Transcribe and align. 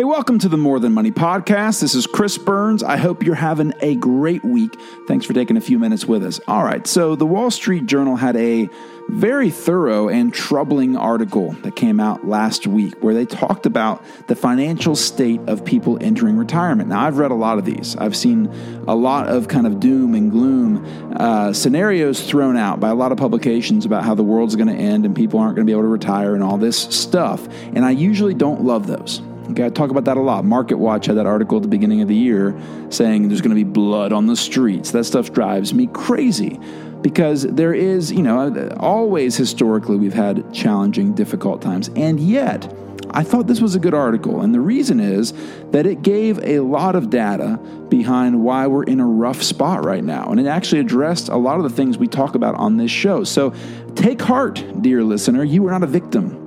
Hey, 0.00 0.04
welcome 0.04 0.38
to 0.38 0.48
the 0.48 0.56
More 0.56 0.80
Than 0.80 0.94
Money 0.94 1.10
podcast. 1.10 1.82
This 1.82 1.94
is 1.94 2.06
Chris 2.06 2.38
Burns. 2.38 2.82
I 2.82 2.96
hope 2.96 3.22
you're 3.22 3.34
having 3.34 3.74
a 3.82 3.96
great 3.96 4.42
week. 4.42 4.74
Thanks 5.06 5.26
for 5.26 5.34
taking 5.34 5.58
a 5.58 5.60
few 5.60 5.78
minutes 5.78 6.06
with 6.06 6.24
us. 6.24 6.40
All 6.48 6.64
right, 6.64 6.86
so 6.86 7.16
the 7.16 7.26
Wall 7.26 7.50
Street 7.50 7.84
Journal 7.84 8.16
had 8.16 8.34
a 8.36 8.70
very 9.10 9.50
thorough 9.50 10.08
and 10.08 10.32
troubling 10.32 10.96
article 10.96 11.52
that 11.64 11.76
came 11.76 12.00
out 12.00 12.26
last 12.26 12.66
week 12.66 12.94
where 13.02 13.12
they 13.12 13.26
talked 13.26 13.66
about 13.66 14.02
the 14.26 14.34
financial 14.34 14.96
state 14.96 15.40
of 15.46 15.66
people 15.66 15.98
entering 16.00 16.38
retirement. 16.38 16.88
Now, 16.88 17.06
I've 17.06 17.18
read 17.18 17.30
a 17.30 17.34
lot 17.34 17.58
of 17.58 17.66
these, 17.66 17.94
I've 17.96 18.16
seen 18.16 18.46
a 18.88 18.94
lot 18.94 19.28
of 19.28 19.48
kind 19.48 19.66
of 19.66 19.80
doom 19.80 20.14
and 20.14 20.30
gloom 20.30 21.12
uh, 21.14 21.52
scenarios 21.52 22.26
thrown 22.26 22.56
out 22.56 22.80
by 22.80 22.88
a 22.88 22.94
lot 22.94 23.12
of 23.12 23.18
publications 23.18 23.84
about 23.84 24.04
how 24.04 24.14
the 24.14 24.24
world's 24.24 24.56
going 24.56 24.68
to 24.68 24.74
end 24.74 25.04
and 25.04 25.14
people 25.14 25.38
aren't 25.38 25.56
going 25.56 25.66
to 25.66 25.70
be 25.70 25.74
able 25.74 25.82
to 25.82 25.88
retire 25.88 26.34
and 26.34 26.42
all 26.42 26.56
this 26.56 26.78
stuff. 26.78 27.46
And 27.74 27.84
I 27.84 27.90
usually 27.90 28.32
don't 28.32 28.62
love 28.62 28.86
those. 28.86 29.20
Okay, 29.50 29.66
I 29.66 29.68
talk 29.68 29.90
about 29.90 30.04
that 30.04 30.16
a 30.16 30.20
lot. 30.20 30.44
Market 30.44 30.76
Watch 30.76 31.06
had 31.06 31.16
that 31.16 31.26
article 31.26 31.56
at 31.56 31.62
the 31.62 31.68
beginning 31.68 32.02
of 32.02 32.08
the 32.08 32.14
year 32.14 32.58
saying 32.88 33.28
there's 33.28 33.40
going 33.40 33.50
to 33.50 33.56
be 33.56 33.64
blood 33.64 34.12
on 34.12 34.26
the 34.26 34.36
streets. 34.36 34.92
That 34.92 35.04
stuff 35.04 35.32
drives 35.32 35.74
me 35.74 35.88
crazy 35.88 36.60
because 37.02 37.42
there 37.42 37.74
is, 37.74 38.12
you 38.12 38.22
know, 38.22 38.68
always 38.78 39.36
historically 39.36 39.96
we've 39.96 40.14
had 40.14 40.52
challenging, 40.54 41.14
difficult 41.14 41.62
times. 41.62 41.90
And 41.96 42.20
yet, 42.20 42.72
I 43.12 43.24
thought 43.24 43.48
this 43.48 43.60
was 43.60 43.74
a 43.74 43.80
good 43.80 43.94
article. 43.94 44.40
And 44.40 44.54
the 44.54 44.60
reason 44.60 45.00
is 45.00 45.32
that 45.72 45.84
it 45.84 46.02
gave 46.02 46.38
a 46.44 46.60
lot 46.60 46.94
of 46.94 47.10
data 47.10 47.58
behind 47.88 48.44
why 48.44 48.68
we're 48.68 48.84
in 48.84 49.00
a 49.00 49.06
rough 49.06 49.42
spot 49.42 49.84
right 49.84 50.04
now. 50.04 50.30
And 50.30 50.38
it 50.38 50.46
actually 50.46 50.80
addressed 50.80 51.28
a 51.28 51.36
lot 51.36 51.56
of 51.56 51.64
the 51.64 51.70
things 51.70 51.98
we 51.98 52.06
talk 52.06 52.36
about 52.36 52.54
on 52.54 52.76
this 52.76 52.90
show. 52.90 53.24
So 53.24 53.52
take 53.96 54.22
heart, 54.22 54.64
dear 54.80 55.02
listener. 55.02 55.42
You 55.42 55.66
are 55.66 55.72
not 55.72 55.82
a 55.82 55.88
victim. 55.88 56.39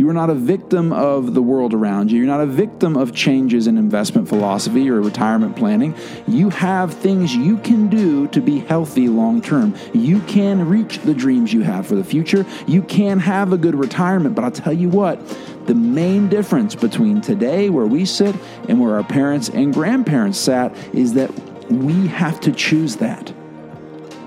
You 0.00 0.08
are 0.08 0.14
not 0.14 0.30
a 0.30 0.34
victim 0.34 0.94
of 0.94 1.34
the 1.34 1.42
world 1.42 1.74
around 1.74 2.10
you. 2.10 2.16
You're 2.16 2.26
not 2.26 2.40
a 2.40 2.46
victim 2.46 2.96
of 2.96 3.14
changes 3.14 3.66
in 3.66 3.76
investment 3.76 4.30
philosophy 4.30 4.88
or 4.88 4.98
retirement 5.02 5.56
planning. 5.56 5.94
You 6.26 6.48
have 6.48 6.94
things 6.94 7.36
you 7.36 7.58
can 7.58 7.88
do 7.88 8.26
to 8.28 8.40
be 8.40 8.60
healthy 8.60 9.08
long 9.08 9.42
term. 9.42 9.74
You 9.92 10.20
can 10.20 10.66
reach 10.66 11.00
the 11.00 11.12
dreams 11.12 11.52
you 11.52 11.60
have 11.64 11.86
for 11.86 11.96
the 11.96 12.02
future. 12.02 12.46
You 12.66 12.80
can 12.82 13.18
have 13.18 13.52
a 13.52 13.58
good 13.58 13.74
retirement. 13.74 14.34
But 14.34 14.44
I'll 14.44 14.50
tell 14.50 14.72
you 14.72 14.88
what, 14.88 15.20
the 15.66 15.74
main 15.74 16.30
difference 16.30 16.74
between 16.74 17.20
today, 17.20 17.68
where 17.68 17.84
we 17.84 18.06
sit, 18.06 18.34
and 18.70 18.80
where 18.80 18.94
our 18.94 19.04
parents 19.04 19.50
and 19.50 19.74
grandparents 19.74 20.38
sat, 20.38 20.74
is 20.94 21.12
that 21.12 21.30
we 21.70 22.06
have 22.06 22.40
to 22.40 22.52
choose 22.52 22.96
that 22.96 23.34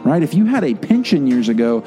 right? 0.03 0.21
If 0.21 0.33
you 0.33 0.45
had 0.45 0.63
a 0.63 0.75
pension 0.75 1.27
years 1.27 1.49
ago, 1.49 1.83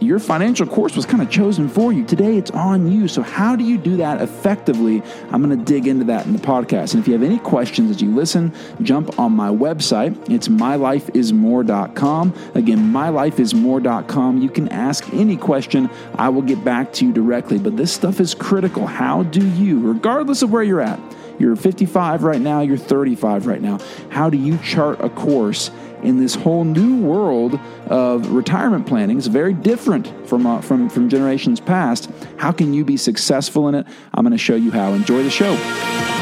your 0.00 0.18
financial 0.18 0.66
course 0.66 0.94
was 0.94 1.06
kind 1.06 1.22
of 1.22 1.30
chosen 1.30 1.68
for 1.68 1.92
you. 1.92 2.04
Today 2.04 2.36
it's 2.36 2.50
on 2.50 2.90
you. 2.90 3.08
So, 3.08 3.22
how 3.22 3.56
do 3.56 3.64
you 3.64 3.78
do 3.78 3.96
that 3.98 4.20
effectively? 4.20 5.02
I'm 5.30 5.42
going 5.42 5.58
to 5.58 5.64
dig 5.64 5.86
into 5.86 6.04
that 6.06 6.26
in 6.26 6.32
the 6.32 6.38
podcast. 6.38 6.94
And 6.94 7.00
if 7.00 7.06
you 7.06 7.12
have 7.14 7.22
any 7.22 7.38
questions 7.38 7.90
as 7.90 8.02
you 8.02 8.14
listen, 8.14 8.52
jump 8.82 9.18
on 9.18 9.32
my 9.32 9.48
website. 9.48 10.30
It's 10.30 10.48
mylifeismore.com. 10.48 12.34
Again, 12.54 12.78
mylifeismore.com. 12.92 14.42
You 14.42 14.50
can 14.50 14.68
ask 14.68 15.12
any 15.14 15.36
question, 15.36 15.90
I 16.16 16.28
will 16.28 16.42
get 16.42 16.64
back 16.64 16.92
to 16.94 17.06
you 17.06 17.12
directly. 17.12 17.58
But 17.58 17.76
this 17.76 17.92
stuff 17.92 18.20
is 18.20 18.34
critical. 18.34 18.86
How 18.86 19.22
do 19.22 19.46
you, 19.46 19.80
regardless 19.80 20.42
of 20.42 20.50
where 20.50 20.62
you're 20.62 20.80
at, 20.80 21.00
you're 21.38 21.56
55 21.56 22.22
right 22.22 22.40
now, 22.40 22.60
you're 22.60 22.76
35 22.78 23.46
right 23.46 23.60
now, 23.60 23.78
how 24.08 24.30
do 24.30 24.38
you 24.38 24.58
chart 24.58 25.00
a 25.00 25.10
course? 25.10 25.70
In 26.06 26.18
this 26.18 26.36
whole 26.36 26.64
new 26.64 26.96
world 26.96 27.58
of 27.86 28.30
retirement 28.30 28.86
planning. 28.86 29.18
It's 29.18 29.26
very 29.26 29.52
different 29.52 30.28
from, 30.28 30.46
uh, 30.46 30.60
from, 30.60 30.88
from 30.88 31.08
generations 31.08 31.60
past. 31.60 32.10
How 32.36 32.52
can 32.52 32.72
you 32.72 32.84
be 32.84 32.96
successful 32.96 33.68
in 33.68 33.74
it? 33.74 33.86
I'm 34.14 34.24
going 34.24 34.30
to 34.30 34.38
show 34.38 34.56
you 34.56 34.70
how. 34.70 34.92
Enjoy 34.92 35.22
the 35.22 35.30
show. 35.30 36.15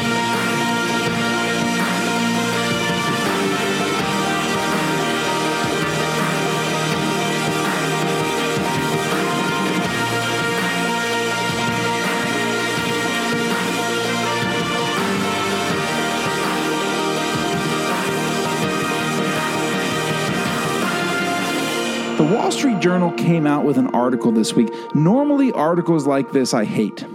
Wall 22.31 22.49
Street 22.49 22.79
Journal 22.79 23.11
came 23.11 23.45
out 23.45 23.65
with 23.65 23.77
an 23.77 23.87
article 23.87 24.31
this 24.31 24.53
week. 24.53 24.69
Normally, 24.95 25.51
articles 25.51 26.07
like 26.07 26.31
this 26.31 26.55
I 26.55 26.65
hate. 26.65 27.05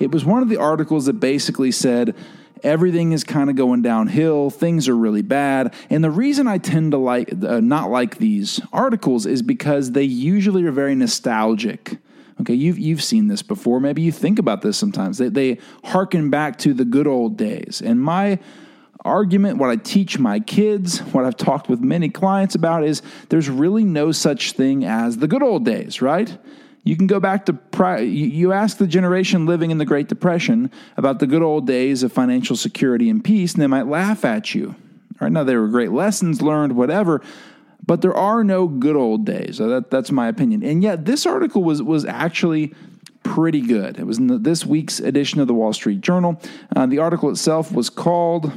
It 0.00 0.10
was 0.10 0.24
one 0.24 0.42
of 0.42 0.48
the 0.48 0.56
articles 0.56 1.04
that 1.06 1.14
basically 1.14 1.70
said, 1.70 2.14
everything 2.62 3.12
is 3.12 3.22
kind 3.22 3.50
of 3.50 3.56
going 3.56 3.82
downhill 3.82 4.48
things 4.48 4.88
are 4.88 4.96
really 4.96 5.20
bad. 5.20 5.74
And 5.90 6.02
the 6.02 6.10
reason 6.10 6.46
i 6.46 6.56
tend 6.56 6.92
to 6.92 6.98
like 6.98 7.32
uh, 7.44 7.60
not 7.60 7.90
like 7.90 8.16
these 8.16 8.60
articles 8.72 9.26
is 9.26 9.42
because 9.42 9.92
they 9.92 10.04
usually 10.04 10.64
are 10.64 10.72
very 10.72 10.94
nostalgic. 10.94 11.98
Okay 12.40 12.54
you've, 12.54 12.78
you've 12.78 13.02
seen 13.02 13.28
this 13.28 13.42
before. 13.42 13.78
Maybe 13.78 14.00
you 14.00 14.12
think 14.12 14.38
about 14.38 14.62
this 14.62 14.78
sometimes. 14.78 15.18
They, 15.18 15.28
they 15.28 15.58
harken 15.84 16.30
back 16.30 16.56
to 16.60 16.72
the 16.72 16.86
good 16.86 17.06
old 17.06 17.36
days. 17.36 17.82
And 17.84 18.00
my 18.00 18.38
argument, 19.06 19.58
what 19.58 19.70
I 19.70 19.76
teach 19.76 20.18
my 20.18 20.40
kids, 20.40 20.98
what 20.98 21.24
I've 21.24 21.36
talked 21.36 21.68
with 21.68 21.80
many 21.80 22.08
clients 22.08 22.54
about 22.54 22.84
is 22.84 23.02
there's 23.28 23.48
really 23.48 23.84
no 23.84 24.12
such 24.12 24.52
thing 24.52 24.84
as 24.84 25.16
the 25.16 25.28
good 25.28 25.42
old 25.42 25.64
days, 25.64 26.02
right? 26.02 26.36
You 26.84 26.96
can 26.96 27.06
go 27.06 27.18
back 27.18 27.46
to 27.46 27.52
pri- 27.52 28.00
you 28.00 28.52
ask 28.52 28.76
the 28.78 28.86
generation 28.86 29.46
living 29.46 29.70
in 29.70 29.78
the 29.78 29.84
Great 29.84 30.08
Depression 30.08 30.70
about 30.96 31.18
the 31.18 31.26
good 31.26 31.42
old 31.42 31.66
days 31.66 32.02
of 32.02 32.12
financial 32.12 32.56
security 32.56 33.10
and 33.10 33.24
peace, 33.24 33.54
and 33.54 33.62
they 33.62 33.66
might 33.66 33.86
laugh 33.86 34.24
at 34.24 34.54
you. 34.54 34.76
Right 35.20 35.32
now, 35.32 35.44
there 35.44 35.60
were 35.60 35.68
great 35.68 35.92
lessons 35.92 36.42
learned, 36.42 36.76
whatever, 36.76 37.22
but 37.84 38.02
there 38.02 38.14
are 38.14 38.44
no 38.44 38.68
good 38.68 38.96
old 38.96 39.24
days. 39.24 39.56
So 39.56 39.68
that, 39.68 39.90
that's 39.90 40.12
my 40.12 40.28
opinion. 40.28 40.62
And 40.62 40.82
yet, 40.82 41.06
this 41.06 41.26
article 41.26 41.64
was 41.64 41.82
was 41.82 42.04
actually 42.04 42.74
pretty 43.24 43.60
good. 43.60 43.98
It 43.98 44.06
was 44.06 44.18
in 44.18 44.28
the, 44.28 44.38
this 44.38 44.64
week's 44.64 45.00
edition 45.00 45.40
of 45.40 45.48
the 45.48 45.54
Wall 45.54 45.72
Street 45.72 46.00
Journal. 46.00 46.40
Uh, 46.74 46.86
the 46.86 46.98
article 46.98 47.28
itself 47.30 47.72
was 47.72 47.90
called, 47.90 48.52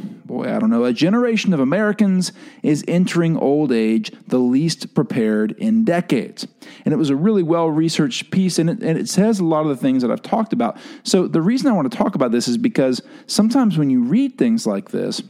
I 0.47 0.59
don't 0.59 0.69
know, 0.69 0.85
A 0.85 0.93
Generation 0.93 1.53
of 1.53 1.59
Americans 1.59 2.31
is 2.63 2.83
Entering 2.87 3.37
Old 3.37 3.71
Age 3.71 4.11
the 4.27 4.37
Least 4.37 4.93
Prepared 4.93 5.51
in 5.53 5.83
Decades. 5.83 6.47
And 6.85 6.93
it 6.93 6.97
was 6.97 7.09
a 7.09 7.15
really 7.15 7.43
well 7.43 7.69
researched 7.69 8.31
piece, 8.31 8.59
and 8.59 8.69
it, 8.69 8.81
and 8.81 8.97
it 8.97 9.09
says 9.09 9.39
a 9.39 9.45
lot 9.45 9.61
of 9.61 9.69
the 9.69 9.77
things 9.77 10.01
that 10.01 10.11
I've 10.11 10.21
talked 10.21 10.53
about. 10.53 10.77
So 11.03 11.27
the 11.27 11.41
reason 11.41 11.67
I 11.67 11.73
want 11.73 11.91
to 11.91 11.97
talk 11.97 12.15
about 12.15 12.31
this 12.31 12.47
is 12.47 12.57
because 12.57 13.01
sometimes 13.27 13.77
when 13.77 13.89
you 13.89 14.03
read 14.03 14.37
things 14.37 14.65
like 14.67 14.91
this, 14.91 15.21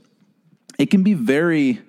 it 0.77 0.89
can 0.91 1.03
be 1.03 1.13
very 1.13 1.81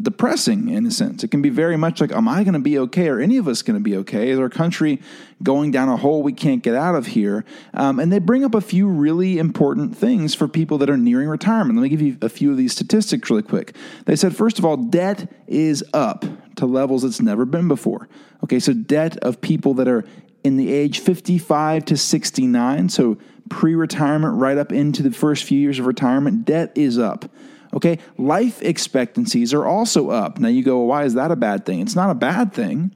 depressing 0.00 0.68
in 0.68 0.86
a 0.86 0.90
sense. 0.90 1.22
It 1.22 1.30
can 1.30 1.42
be 1.42 1.50
very 1.50 1.76
much 1.76 2.00
like, 2.00 2.12
am 2.12 2.28
I 2.28 2.44
going 2.44 2.54
to 2.54 2.60
be 2.60 2.78
okay? 2.78 3.08
Are 3.08 3.20
any 3.20 3.36
of 3.36 3.46
us 3.46 3.62
going 3.62 3.78
to 3.78 3.82
be 3.82 3.96
okay? 3.98 4.30
Is 4.30 4.38
our 4.38 4.48
country 4.48 5.00
going 5.42 5.70
down 5.70 5.88
a 5.88 5.96
hole 5.96 6.22
we 6.22 6.32
can't 6.32 6.62
get 6.62 6.74
out 6.74 6.94
of 6.94 7.08
here? 7.08 7.44
Um, 7.74 7.98
and 7.98 8.12
they 8.12 8.18
bring 8.18 8.44
up 8.44 8.54
a 8.54 8.60
few 8.60 8.88
really 8.88 9.38
important 9.38 9.96
things 9.96 10.34
for 10.34 10.48
people 10.48 10.78
that 10.78 10.88
are 10.88 10.96
nearing 10.96 11.28
retirement. 11.28 11.78
Let 11.78 11.82
me 11.82 11.88
give 11.88 12.02
you 12.02 12.16
a 12.22 12.28
few 12.28 12.50
of 12.50 12.56
these 12.56 12.72
statistics 12.72 13.28
really 13.28 13.42
quick. 13.42 13.74
They 14.06 14.16
said, 14.16 14.34
first 14.34 14.58
of 14.58 14.64
all, 14.64 14.76
debt 14.76 15.30
is 15.46 15.84
up 15.92 16.24
to 16.56 16.66
levels 16.66 17.04
it's 17.04 17.20
never 17.20 17.44
been 17.44 17.68
before. 17.68 18.08
Okay, 18.44 18.60
so 18.60 18.72
debt 18.72 19.18
of 19.18 19.40
people 19.40 19.74
that 19.74 19.88
are 19.88 20.04
in 20.44 20.56
the 20.56 20.72
age 20.72 20.98
55 20.98 21.84
to 21.86 21.96
69, 21.96 22.88
so 22.88 23.18
pre 23.48 23.74
retirement 23.74 24.34
right 24.38 24.58
up 24.58 24.72
into 24.72 25.02
the 25.02 25.10
first 25.10 25.44
few 25.44 25.58
years 25.58 25.78
of 25.78 25.86
retirement, 25.86 26.44
debt 26.44 26.72
is 26.74 26.98
up. 26.98 27.26
Okay, 27.74 27.98
life 28.18 28.60
expectancies 28.62 29.54
are 29.54 29.64
also 29.64 30.10
up. 30.10 30.38
Now 30.38 30.48
you 30.48 30.62
go, 30.62 30.78
well, 30.78 30.86
why 30.86 31.04
is 31.04 31.14
that 31.14 31.30
a 31.30 31.36
bad 31.36 31.64
thing? 31.64 31.80
It's 31.80 31.96
not 31.96 32.10
a 32.10 32.14
bad 32.14 32.52
thing, 32.52 32.94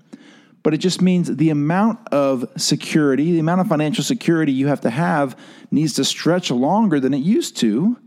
but 0.63 0.75
it 0.75 0.79
just 0.79 1.01
means 1.01 1.35
the 1.35 1.51
amount 1.51 2.07
of 2.09 2.45
security, 2.57 3.33
the 3.33 3.39
amount 3.39 3.63
of 3.63 3.69
financial 3.69 4.05
security 4.05 4.53
you 4.53 4.67
have 4.67 4.83
to 4.83 4.91
have 4.91 5.39
needs 5.71 5.95
to 5.95 6.05
stretch 6.05 6.51
longer 6.51 7.01
than 7.01 7.15
it 7.15 7.23
used 7.23 7.57
to 7.59 7.99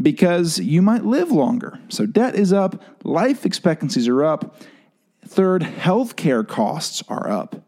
because 0.00 0.58
you 0.58 0.80
might 0.80 1.04
live 1.04 1.30
longer. 1.30 1.78
So 1.88 2.06
debt 2.06 2.34
is 2.34 2.52
up, 2.52 2.82
life 3.04 3.44
expectancies 3.44 4.08
are 4.08 4.24
up. 4.24 4.56
Third, 5.26 5.62
healthcare 5.62 6.46
costs 6.46 7.02
are 7.08 7.28
up. 7.28 7.67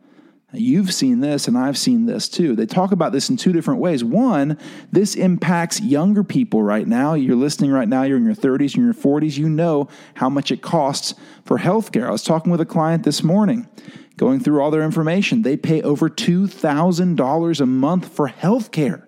You've 0.52 0.92
seen 0.92 1.20
this, 1.20 1.46
and 1.46 1.56
I've 1.56 1.78
seen 1.78 2.06
this 2.06 2.28
too. 2.28 2.56
They 2.56 2.66
talk 2.66 2.90
about 2.90 3.12
this 3.12 3.30
in 3.30 3.36
two 3.36 3.52
different 3.52 3.80
ways. 3.80 4.02
One, 4.02 4.58
this 4.90 5.14
impacts 5.14 5.80
younger 5.80 6.24
people 6.24 6.62
right 6.62 6.88
now. 6.88 7.14
You're 7.14 7.36
listening 7.36 7.70
right 7.70 7.88
now, 7.88 8.02
you're 8.02 8.16
in 8.16 8.24
your 8.24 8.34
30s, 8.34 8.74
you're 8.74 8.90
in 8.90 8.92
your 8.92 9.20
40s, 9.20 9.38
you 9.38 9.48
know 9.48 9.88
how 10.14 10.28
much 10.28 10.50
it 10.50 10.60
costs 10.60 11.14
for 11.44 11.58
healthcare. 11.58 12.06
I 12.06 12.10
was 12.10 12.24
talking 12.24 12.50
with 12.50 12.60
a 12.60 12.66
client 12.66 13.04
this 13.04 13.22
morning, 13.22 13.68
going 14.16 14.40
through 14.40 14.60
all 14.60 14.72
their 14.72 14.82
information. 14.82 15.42
They 15.42 15.56
pay 15.56 15.82
over 15.82 16.08
$2,000 16.08 17.60
a 17.60 17.66
month 17.66 18.08
for 18.08 18.28
healthcare. 18.28 19.04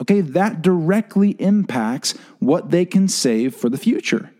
Okay, 0.00 0.20
that 0.20 0.62
directly 0.62 1.30
impacts 1.40 2.12
what 2.38 2.70
they 2.70 2.84
can 2.84 3.08
save 3.08 3.54
for 3.56 3.68
the 3.68 3.78
future. 3.78 4.30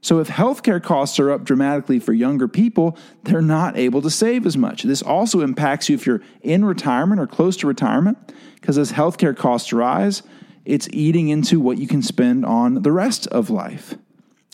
So, 0.00 0.20
if 0.20 0.28
healthcare 0.28 0.82
costs 0.82 1.18
are 1.18 1.30
up 1.30 1.44
dramatically 1.44 1.98
for 1.98 2.12
younger 2.12 2.46
people, 2.46 2.96
they're 3.24 3.42
not 3.42 3.76
able 3.76 4.00
to 4.02 4.10
save 4.10 4.46
as 4.46 4.56
much. 4.56 4.84
This 4.84 5.02
also 5.02 5.40
impacts 5.40 5.88
you 5.88 5.96
if 5.96 6.06
you're 6.06 6.22
in 6.40 6.64
retirement 6.64 7.20
or 7.20 7.26
close 7.26 7.56
to 7.58 7.66
retirement, 7.66 8.16
because 8.54 8.78
as 8.78 8.92
healthcare 8.92 9.36
costs 9.36 9.72
rise, 9.72 10.22
it's 10.64 10.88
eating 10.92 11.28
into 11.28 11.58
what 11.58 11.78
you 11.78 11.88
can 11.88 12.02
spend 12.02 12.44
on 12.44 12.82
the 12.82 12.92
rest 12.92 13.26
of 13.28 13.50
life. 13.50 13.96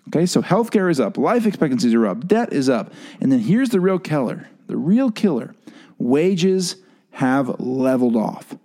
Okay, 0.09 0.27
so 0.27 0.43
healthcare 0.43 0.91
is 0.91 1.01
up, 1.01 1.19
life 1.19 1.45
expectancies 1.45 1.93
are 1.95 2.07
up, 2.07 2.27
debt 2.27 2.53
is 2.53 2.69
up. 2.69 2.93
And 3.21 3.33
then 3.33 3.41
here's 3.41 3.71
the 3.71 3.81
real 3.81 3.99
killer 3.99 4.49
the 4.67 4.77
real 4.77 5.11
killer 5.11 5.55
wages 5.99 6.77
have 7.13 7.61
leveled 7.61 8.17
off. 8.17 8.57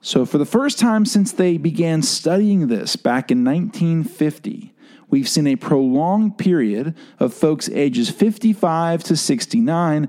So, 0.00 0.24
for 0.24 0.38
the 0.38 0.46
first 0.46 0.78
time 0.78 1.04
since 1.04 1.32
they 1.32 1.56
began 1.56 2.02
studying 2.02 2.68
this 2.68 2.96
back 2.96 3.30
in 3.30 3.44
1950, 3.44 4.72
we've 5.10 5.28
seen 5.28 5.46
a 5.46 5.56
prolonged 5.56 6.38
period 6.38 6.94
of 7.18 7.32
folks 7.32 7.68
ages 7.70 8.10
55 8.10 9.04
to 9.04 9.16
69 9.16 10.08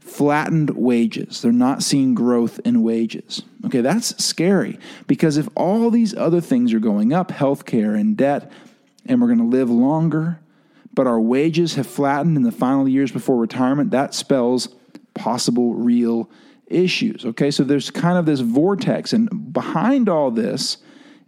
flattened 0.00 0.70
wages. 0.70 1.40
They're 1.40 1.52
not 1.52 1.82
seeing 1.82 2.14
growth 2.14 2.60
in 2.64 2.82
wages. 2.82 3.42
Okay, 3.64 3.80
that's 3.80 4.22
scary 4.22 4.78
because 5.06 5.38
if 5.38 5.48
all 5.56 5.90
these 5.90 6.14
other 6.14 6.40
things 6.40 6.72
are 6.74 6.80
going 6.80 7.12
up, 7.12 7.30
healthcare 7.30 7.98
and 7.98 8.16
debt, 8.16 8.52
and 9.06 9.20
we're 9.20 9.28
going 9.28 9.38
to 9.38 9.44
live 9.44 9.70
longer, 9.70 10.38
but 10.92 11.06
our 11.06 11.20
wages 11.20 11.74
have 11.74 11.86
flattened 11.86 12.36
in 12.36 12.42
the 12.42 12.52
final 12.52 12.86
years 12.86 13.10
before 13.10 13.36
retirement, 13.36 13.90
that 13.90 14.14
spells 14.14 14.68
possible 15.14 15.74
real 15.74 16.30
issues. 16.66 17.24
Okay, 17.24 17.50
so 17.50 17.64
there's 17.64 17.90
kind 17.90 18.18
of 18.18 18.26
this 18.26 18.40
vortex, 18.40 19.12
and 19.12 19.52
behind 19.52 20.08
all 20.08 20.30
this 20.30 20.78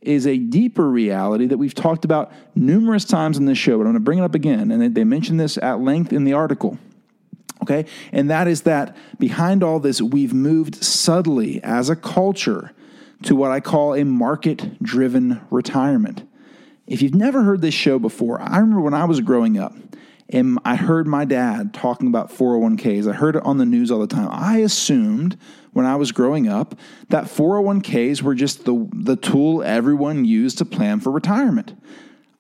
is 0.01 0.27
a 0.27 0.37
deeper 0.39 0.89
reality 0.89 1.47
that 1.47 1.59
we've 1.59 1.75
talked 1.75 2.05
about 2.05 2.33
numerous 2.55 3.05
times 3.05 3.39
in 3.39 3.47
this 3.47 3.59
show, 3.59 3.79
but 3.79 3.83
I'm 3.83 3.93
going 3.93 3.95
to 3.95 4.01
bring 4.01 4.19
it 4.19 4.25
up 4.25 4.35
again. 4.35 4.71
And 4.71 4.95
they 4.95 5.05
mention 5.05 5.37
this 5.37 5.59
at 5.59 5.81
length 5.81 6.13
in 6.13 6.25
the 6.25 6.33
article. 6.33 6.79
Okay, 7.63 7.87
and 8.13 8.31
that 8.31 8.47
is 8.47 8.63
that 8.63 8.97
behind 9.19 9.63
all 9.63 9.81
this, 9.81 10.01
we've 10.01 10.35
moved 10.35 10.77
subtly 10.85 11.61
as 11.65 11.89
a 11.89 11.97
culture 11.97 12.73
to 13.23 13.35
what 13.35 13.51
I 13.51 13.61
call 13.61 13.95
a 13.95 14.05
market 14.05 14.81
driven 14.83 15.41
retirement. 15.51 16.29
If 16.87 17.03
you've 17.03 17.15
never 17.15 17.43
heard 17.43 17.63
this 17.63 17.75
show 17.75 17.99
before, 17.99 18.41
I 18.41 18.59
remember 18.59 18.83
when 18.83 18.95
I 18.95 19.07
was 19.07 19.21
growing 19.21 19.59
up 19.59 19.75
and 20.29 20.59
I 20.65 20.77
heard 20.77 21.07
my 21.07 21.25
dad 21.25 21.73
talking 21.73 22.09
about 22.09 22.31
401ks. 22.31 23.09
I 23.09 23.15
heard 23.15 23.37
it 23.37 23.43
on 23.45 23.59
the 23.59 23.65
news 23.65 23.91
all 23.91 24.01
the 24.01 24.07
time. 24.07 24.29
I 24.31 24.59
assumed 24.59 25.39
when 25.77 25.85
I 25.85 25.97
was 25.97 26.11
growing 26.11 26.49
up 26.49 26.75
that 27.11 27.25
401ks 27.25 28.23
were 28.23 28.35
just 28.35 28.65
the, 28.65 28.89
the 28.95 29.15
tool 29.15 29.63
everyone 29.63 30.25
used 30.25 30.57
to 30.57 30.65
plan 30.65 31.01
for 31.01 31.11
retirement. 31.11 31.75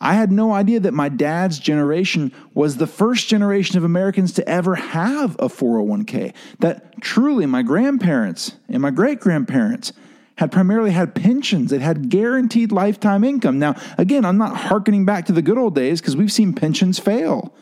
I 0.01 0.15
had 0.15 0.33
no 0.33 0.55
idea 0.55 0.81
that 0.81 0.95
my 0.95 1.11
dad's 1.11 1.59
generation 1.59 2.33
was 2.55 2.79
the 2.79 2.87
first 2.87 3.29
generation 3.29 3.77
of 3.77 3.85
Americans 3.85 4.33
to 4.35 4.49
ever 4.49 4.77
have 4.77 5.35
a 5.39 5.49
401k. 5.49 6.33
That 6.61 7.03
truly 7.03 7.45
my 7.45 7.61
grandparents 7.61 8.53
and 8.71 8.81
my 8.81 8.91
great 8.91 9.21
grandparents 9.21 9.93
had 10.39 10.51
primarily 10.51 10.93
had 10.93 11.15
pensions 11.15 11.71
that 11.73 11.83
had 11.83 12.09
guaranteed 12.09 12.73
lifetime 12.73 13.23
income. 13.23 13.59
Now, 13.59 13.75
again, 13.99 14.25
I'm 14.25 14.39
not 14.39 14.57
harkening 14.57 15.05
back 15.05 15.27
to 15.27 15.33
the 15.33 15.43
good 15.43 15.59
old 15.59 15.75
days 15.75 16.01
because 16.01 16.17
we've 16.17 16.33
seen 16.33 16.55
pensions 16.55 16.99
fail 16.99 17.55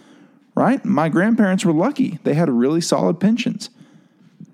right? 0.54 0.84
My 0.84 1.08
grandparents 1.08 1.64
were 1.64 1.72
lucky. 1.72 2.18
They 2.22 2.34
had 2.34 2.48
really 2.48 2.80
solid 2.80 3.18
pensions. 3.18 3.70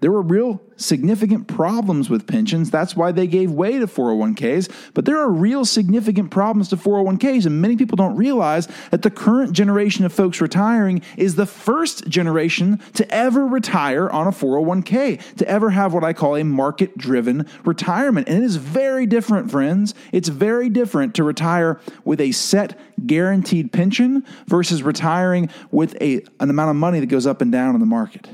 There 0.00 0.10
were 0.10 0.22
real 0.22 0.62
significant 0.76 1.46
problems 1.46 2.08
with 2.08 2.26
pensions. 2.26 2.70
That's 2.70 2.96
why 2.96 3.12
they 3.12 3.26
gave 3.26 3.50
way 3.50 3.78
to 3.78 3.86
401ks. 3.86 4.70
But 4.94 5.04
there 5.04 5.18
are 5.18 5.30
real 5.30 5.66
significant 5.66 6.30
problems 6.30 6.70
to 6.70 6.76
401ks. 6.76 7.44
And 7.44 7.60
many 7.60 7.76
people 7.76 7.96
don't 7.96 8.16
realize 8.16 8.66
that 8.90 9.02
the 9.02 9.10
current 9.10 9.52
generation 9.52 10.06
of 10.06 10.12
folks 10.12 10.40
retiring 10.40 11.02
is 11.18 11.34
the 11.34 11.44
first 11.44 12.08
generation 12.08 12.80
to 12.94 13.08
ever 13.14 13.46
retire 13.46 14.08
on 14.08 14.26
a 14.26 14.30
401k, 14.32 15.36
to 15.36 15.48
ever 15.48 15.70
have 15.70 15.92
what 15.92 16.02
I 16.02 16.14
call 16.14 16.36
a 16.36 16.44
market 16.44 16.96
driven 16.96 17.46
retirement. 17.64 18.28
And 18.28 18.42
it 18.42 18.44
is 18.44 18.56
very 18.56 19.04
different, 19.04 19.50
friends. 19.50 19.94
It's 20.12 20.28
very 20.28 20.70
different 20.70 21.14
to 21.16 21.24
retire 21.24 21.78
with 22.04 22.22
a 22.22 22.32
set 22.32 22.78
guaranteed 23.06 23.72
pension 23.72 24.24
versus 24.46 24.82
retiring 24.82 25.50
with 25.70 25.94
a, 26.00 26.22
an 26.40 26.48
amount 26.48 26.70
of 26.70 26.76
money 26.76 27.00
that 27.00 27.06
goes 27.06 27.26
up 27.26 27.42
and 27.42 27.52
down 27.52 27.74
in 27.74 27.80
the 27.80 27.86
market. 27.86 28.28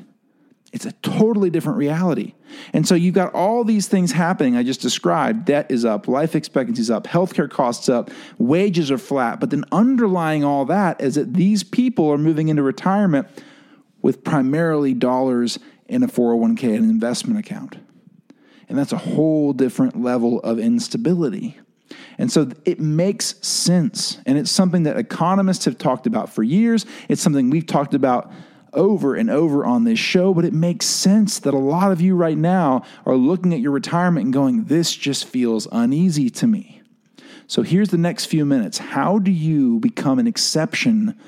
It's 0.76 0.84
a 0.84 0.92
totally 0.92 1.48
different 1.48 1.78
reality. 1.78 2.34
And 2.74 2.86
so 2.86 2.94
you've 2.94 3.14
got 3.14 3.32
all 3.32 3.64
these 3.64 3.88
things 3.88 4.12
happening 4.12 4.56
I 4.56 4.62
just 4.62 4.82
described. 4.82 5.46
Debt 5.46 5.70
is 5.70 5.86
up, 5.86 6.06
life 6.06 6.34
expectancy 6.36 6.82
is 6.82 6.90
up, 6.90 7.06
healthcare 7.06 7.50
costs 7.50 7.88
up, 7.88 8.10
wages 8.36 8.90
are 8.90 8.98
flat. 8.98 9.40
But 9.40 9.48
then 9.48 9.64
underlying 9.72 10.44
all 10.44 10.66
that 10.66 11.00
is 11.00 11.14
that 11.14 11.32
these 11.32 11.64
people 11.64 12.10
are 12.10 12.18
moving 12.18 12.48
into 12.48 12.62
retirement 12.62 13.26
with 14.02 14.22
primarily 14.22 14.92
dollars 14.92 15.58
in 15.88 16.02
a 16.02 16.08
401k 16.08 16.64
and 16.64 16.84
an 16.84 16.90
investment 16.90 17.38
account. 17.40 17.78
And 18.68 18.76
that's 18.76 18.92
a 18.92 18.98
whole 18.98 19.54
different 19.54 20.02
level 20.02 20.40
of 20.40 20.58
instability. 20.58 21.58
And 22.18 22.30
so 22.30 22.50
it 22.66 22.80
makes 22.80 23.36
sense. 23.40 24.20
And 24.26 24.36
it's 24.36 24.50
something 24.50 24.82
that 24.82 24.98
economists 24.98 25.64
have 25.64 25.78
talked 25.78 26.06
about 26.06 26.28
for 26.28 26.42
years. 26.42 26.84
It's 27.08 27.22
something 27.22 27.48
we've 27.48 27.66
talked 27.66 27.94
about 27.94 28.30
over 28.76 29.14
and 29.14 29.28
over 29.30 29.64
on 29.64 29.84
this 29.84 29.98
show, 29.98 30.32
but 30.32 30.44
it 30.44 30.52
makes 30.52 30.86
sense 30.86 31.38
that 31.40 31.54
a 31.54 31.58
lot 31.58 31.90
of 31.90 32.00
you 32.00 32.14
right 32.14 32.38
now 32.38 32.84
are 33.04 33.16
looking 33.16 33.52
at 33.52 33.60
your 33.60 33.72
retirement 33.72 34.24
and 34.24 34.32
going, 34.32 34.64
This 34.64 34.94
just 34.94 35.24
feels 35.24 35.66
uneasy 35.72 36.30
to 36.30 36.46
me. 36.46 36.82
So 37.48 37.62
here's 37.62 37.90
the 37.90 37.98
next 37.98 38.26
few 38.26 38.44
minutes. 38.44 38.78
How 38.78 39.18
do 39.18 39.30
you 39.30 39.78
become 39.80 40.18
an 40.18 40.26
exception 40.26 41.18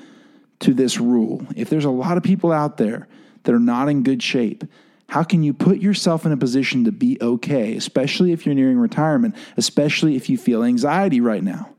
to 0.59 0.73
this 0.73 0.99
rule? 0.99 1.45
If 1.55 1.69
there's 1.69 1.85
a 1.85 1.89
lot 1.89 2.17
of 2.17 2.23
people 2.23 2.51
out 2.51 2.77
there 2.77 3.07
that 3.43 3.55
are 3.55 3.59
not 3.59 3.89
in 3.89 4.03
good 4.03 4.21
shape, 4.21 4.63
how 5.07 5.23
can 5.23 5.41
you 5.41 5.53
put 5.53 5.79
yourself 5.79 6.25
in 6.25 6.31
a 6.31 6.37
position 6.37 6.83
to 6.83 6.91
be 6.91 7.17
okay, 7.19 7.75
especially 7.75 8.31
if 8.31 8.45
you're 8.45 8.53
nearing 8.53 8.77
retirement, 8.77 9.35
especially 9.57 10.15
if 10.15 10.29
you 10.29 10.37
feel 10.37 10.63
anxiety 10.63 11.19
right 11.19 11.43
now? 11.43 11.73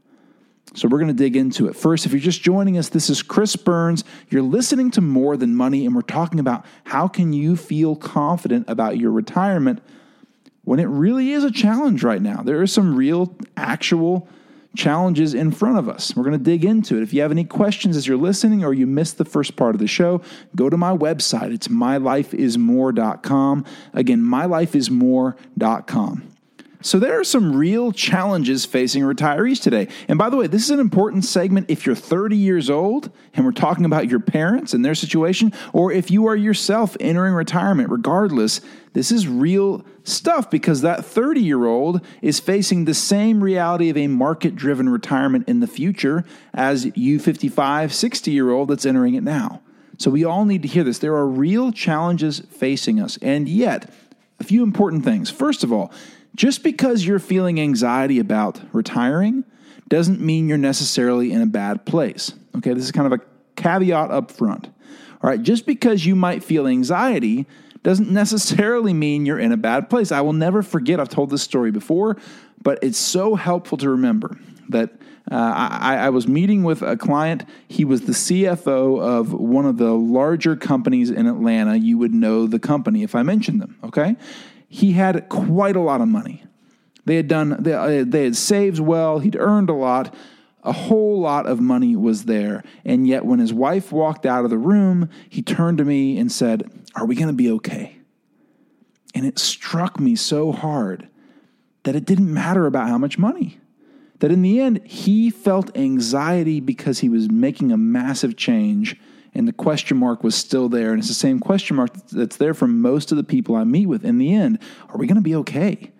So 0.75 0.87
we're 0.87 0.99
going 0.99 1.09
to 1.09 1.15
dig 1.15 1.37
into 1.37 1.69
it. 1.69 1.75
First, 1.75 2.07
if 2.07 2.13
you're 2.13 2.21
just 2.21 2.43
joining 2.43 2.79
us, 2.79 2.89
this 2.89 3.11
is 3.11 3.23
Chris 3.23 3.57
Burns. 3.57 4.05
You're 4.29 4.43
listening 4.43 4.91
to 4.93 5.01
More 5.01 5.37
Than 5.37 5.57
Money, 5.57 5.85
and 5.85 5.95
we're 5.95 6.03
talking 6.03 6.39
about 6.39 6.65
how 6.85 7.09
can 7.09 7.33
you 7.33 7.57
feel 7.57 7.97
confident 7.97 8.69
about 8.69 8.97
your 8.97 9.11
retirement 9.11 9.83
when 10.63 10.79
it 10.79 10.85
really 10.85 11.33
is 11.33 11.43
a 11.43 11.51
challenge 11.51 12.05
right 12.05 12.23
now. 12.23 12.43
There 12.43 12.61
are 12.61 12.67
some 12.67 12.95
real, 12.95 13.35
actual 13.57 14.29
challenges 14.77 15.35
in 15.35 15.51
front 15.51 15.79
of 15.79 15.89
us. 15.89 16.15
We're 16.15 16.23
going 16.23 16.39
to 16.39 16.45
dig 16.45 16.65
into 16.65 16.97
it. 16.97 17.03
If 17.03 17.13
you 17.13 17.23
have 17.23 17.33
any 17.33 17.45
questions 17.45 17.97
as 17.97 18.07
you're 18.07 18.17
listening 18.17 18.65
or 18.65 18.73
you 18.73 18.87
missed 18.87 19.19
the 19.19 19.25
first 19.25 19.57
part 19.57 19.75
of 19.75 19.81
the 19.81 19.89
show, 19.89 20.23
go 20.55 20.71
to 20.71 20.77
my 20.77 20.97
website. 20.97 21.53
It's 21.53 21.67
mylifeismore.com. 21.67 23.65
Again, 23.93 24.23
mylifeismore.com. 24.23 26.31
So 26.83 26.99
there 26.99 27.21
are 27.21 27.25
some 27.25 27.55
real 27.55 27.93
challenges 27.93 28.65
facing 28.65 29.03
retirees 29.03 29.61
today. 29.61 29.89
And 30.09 30.19
by 30.19 30.31
the 30.31 30.37
way, 30.39 30.47
this 30.47 30.65
is 30.65 30.71
an 30.71 30.81
important 30.81 31.27
segment 31.27 31.67
if 31.69 31.85
you're 31.85 31.95
30 31.95 32.37
years 32.37 32.71
old 32.71 33.11
and 33.35 33.45
we're 33.45 33.53
talking 33.53 33.85
about 33.85 34.09
your 34.09 34.21
parents 34.21 34.73
and 34.73 34.83
their 34.83 34.95
situation, 34.95 35.53
or 35.75 35.93
if 35.93 36.11
you 36.11 36.27
are 36.27 36.37
yourself 36.37 36.97
entering 36.99 37.35
retirement, 37.35 37.91
regardless, 37.91 38.63
this 38.95 39.13
is 39.13 39.29
real 39.29 39.85
stuff 40.05 40.51
because 40.51 40.81
that 40.81 41.05
30 41.05 41.43
year 41.43 41.67
old 41.67 42.01
is 42.23 42.41
facing 42.41 42.87
the 42.87 42.95
same 42.95 43.45
reality 43.45 43.91
of 43.91 43.99
a 43.99 44.07
market 44.07 44.57
driven 44.57 44.89
retirement 44.89 45.47
in 45.49 45.61
the 45.61 45.67
future 45.67 46.25
as 46.55 46.91
you 46.97 47.19
55, 47.19 47.93
60 47.93 48.31
year 48.31 48.51
old 48.51 48.69
that's 48.69 48.87
entering 48.87 49.15
it 49.15 49.23
now. 49.23 49.61
So 49.99 50.11
we 50.11 50.25
all 50.25 50.47
need 50.47 50.63
to 50.63 50.69
hear 50.69 50.83
this. 50.83 50.99
There 50.99 51.15
are 51.15 51.27
real 51.27 51.73
challenges 51.73 52.41
facing 52.41 53.01
us. 53.01 53.19
And 53.21 53.47
yet, 53.47 53.93
a 54.41 54.45
few 54.45 54.63
important 54.63 55.05
things. 55.05 55.31
First 55.31 55.63
of 55.63 55.71
all, 55.73 55.93
just 56.35 56.63
because 56.63 57.07
you're 57.07 57.19
feeling 57.19 57.61
anxiety 57.61 58.19
about 58.19 58.61
retiring 58.73 59.45
doesn't 59.89 60.21
mean 60.21 60.49
you're 60.49 60.59
necessarily 60.59 61.33
in 61.33 61.43
a 61.43 61.47
bad 61.47 61.85
place. 61.85 62.33
Okay, 62.57 62.73
this 62.73 62.85
is 62.85 62.93
kind 62.93 63.13
of 63.13 63.21
a 63.21 63.23
caveat 63.57 64.11
up 64.11 64.31
front. 64.31 64.67
All 65.23 65.29
right, 65.29 65.43
just 65.43 65.67
because 65.67 66.07
you 66.07 66.17
might 66.17 66.43
feel 66.43 66.67
anxiety 66.67 67.47
doesn't 67.83 68.11
necessarily 68.13 68.95
mean 68.95 69.27
you're 69.27 69.39
in 69.39 69.53
a 69.53 69.57
bad 69.57 69.91
place. 69.91 70.13
I 70.13 70.21
will 70.21 70.33
never 70.33 70.63
forget, 70.63 71.01
I've 71.01 71.09
told 71.09 71.31
this 71.31 71.43
story 71.43 71.71
before, 71.71 72.17
but 72.63 72.79
it's 72.83 72.99
so 72.99 73.35
helpful 73.35 73.79
to 73.79 73.91
remember 73.91 74.39
that 74.69 74.91
uh, 75.31 75.35
I, 75.35 75.97
I, 75.97 76.11
was 76.11 76.27
meeting 76.27 76.65
with 76.65 76.83
a 76.83 76.97
client. 76.97 77.45
He 77.69 77.85
was 77.85 78.03
the 78.03 78.13
CFO 78.13 79.01
of 79.01 79.33
one 79.33 79.65
of 79.65 79.77
the 79.77 79.93
larger 79.93 80.57
companies 80.57 81.11
in 81.11 81.27
Atlanta. 81.27 81.77
You 81.77 81.99
would 81.99 82.13
know 82.13 82.47
the 82.47 82.59
company 82.59 83.05
if 83.05 83.15
I 83.15 83.23
mentioned 83.23 83.61
them, 83.61 83.77
okay? 83.85 84.17
He 84.71 84.93
had 84.93 85.29
quite 85.29 85.75
a 85.75 85.81
lot 85.81 86.01
of 86.01 86.07
money. 86.07 86.45
They 87.05 87.17
had 87.17 87.27
done, 87.27 87.57
they, 87.59 87.73
uh, 87.73 88.05
they 88.07 88.23
had 88.23 88.37
saved 88.37 88.79
well, 88.79 89.19
he'd 89.19 89.37
earned 89.37 89.69
a 89.69 89.75
lot. 89.75 90.15
A 90.63 90.71
whole 90.73 91.19
lot 91.21 91.47
of 91.47 91.61
money 91.61 91.97
was 91.97 92.27
there. 92.27 92.63
And 92.85 93.07
yet, 93.07 93.25
when 93.25 93.41
his 93.41 93.53
wife 93.53 93.91
walked 93.91 94.25
out 94.25 94.45
of 94.45 94.51
the 94.51 94.59
room, 94.59 95.11
he 95.29 95.43
turned 95.43 95.79
to 95.79 95.85
me 95.85 96.19
and 96.19 96.31
said, 96.31 96.71
Are 96.95 97.05
we 97.05 97.17
going 97.17 97.27
to 97.27 97.35
be 97.35 97.51
okay? 97.51 97.97
And 99.13 99.27
it 99.27 99.41
struck 99.41 99.99
me 99.99 100.15
so 100.15 100.53
hard 100.53 101.09
that 101.83 101.97
it 101.97 102.05
didn't 102.05 102.33
matter 102.33 102.67
about 102.67 102.89
how 102.89 102.99
much 102.99 103.19
money. 103.19 103.59
That 104.21 104.31
in 104.31 104.43
the 104.43 104.61
end, 104.61 104.87
he 104.87 105.31
felt 105.31 105.77
anxiety 105.77 106.61
because 106.61 107.01
he 107.01 107.09
was 107.09 107.29
making 107.29 107.73
a 107.73 107.77
massive 107.77 108.37
change 108.37 109.01
and 109.35 109.47
the 109.47 109.53
question 109.53 109.97
mark 109.97 110.25
was 110.25 110.35
still 110.35 110.69
there. 110.69 110.91
And 110.91 110.99
it's 110.99 111.09
the 111.09 111.15
same 111.15 111.39
question 111.39 111.77
mark 111.77 111.91
that's 112.09 112.37
there 112.37 112.55
for 112.55 112.67
most 112.67 113.13
of 113.13 113.17
the 113.17 113.25
people 113.25 113.55
I 113.55 113.65
meet 113.65 113.87
with 113.87 114.05
in 114.05 114.19
the 114.19 114.35
end. 114.35 114.59
Are 114.89 114.97
we 114.97 115.07
going 115.07 115.17
to 115.17 115.23
be 115.23 115.37
okay? 115.37 115.93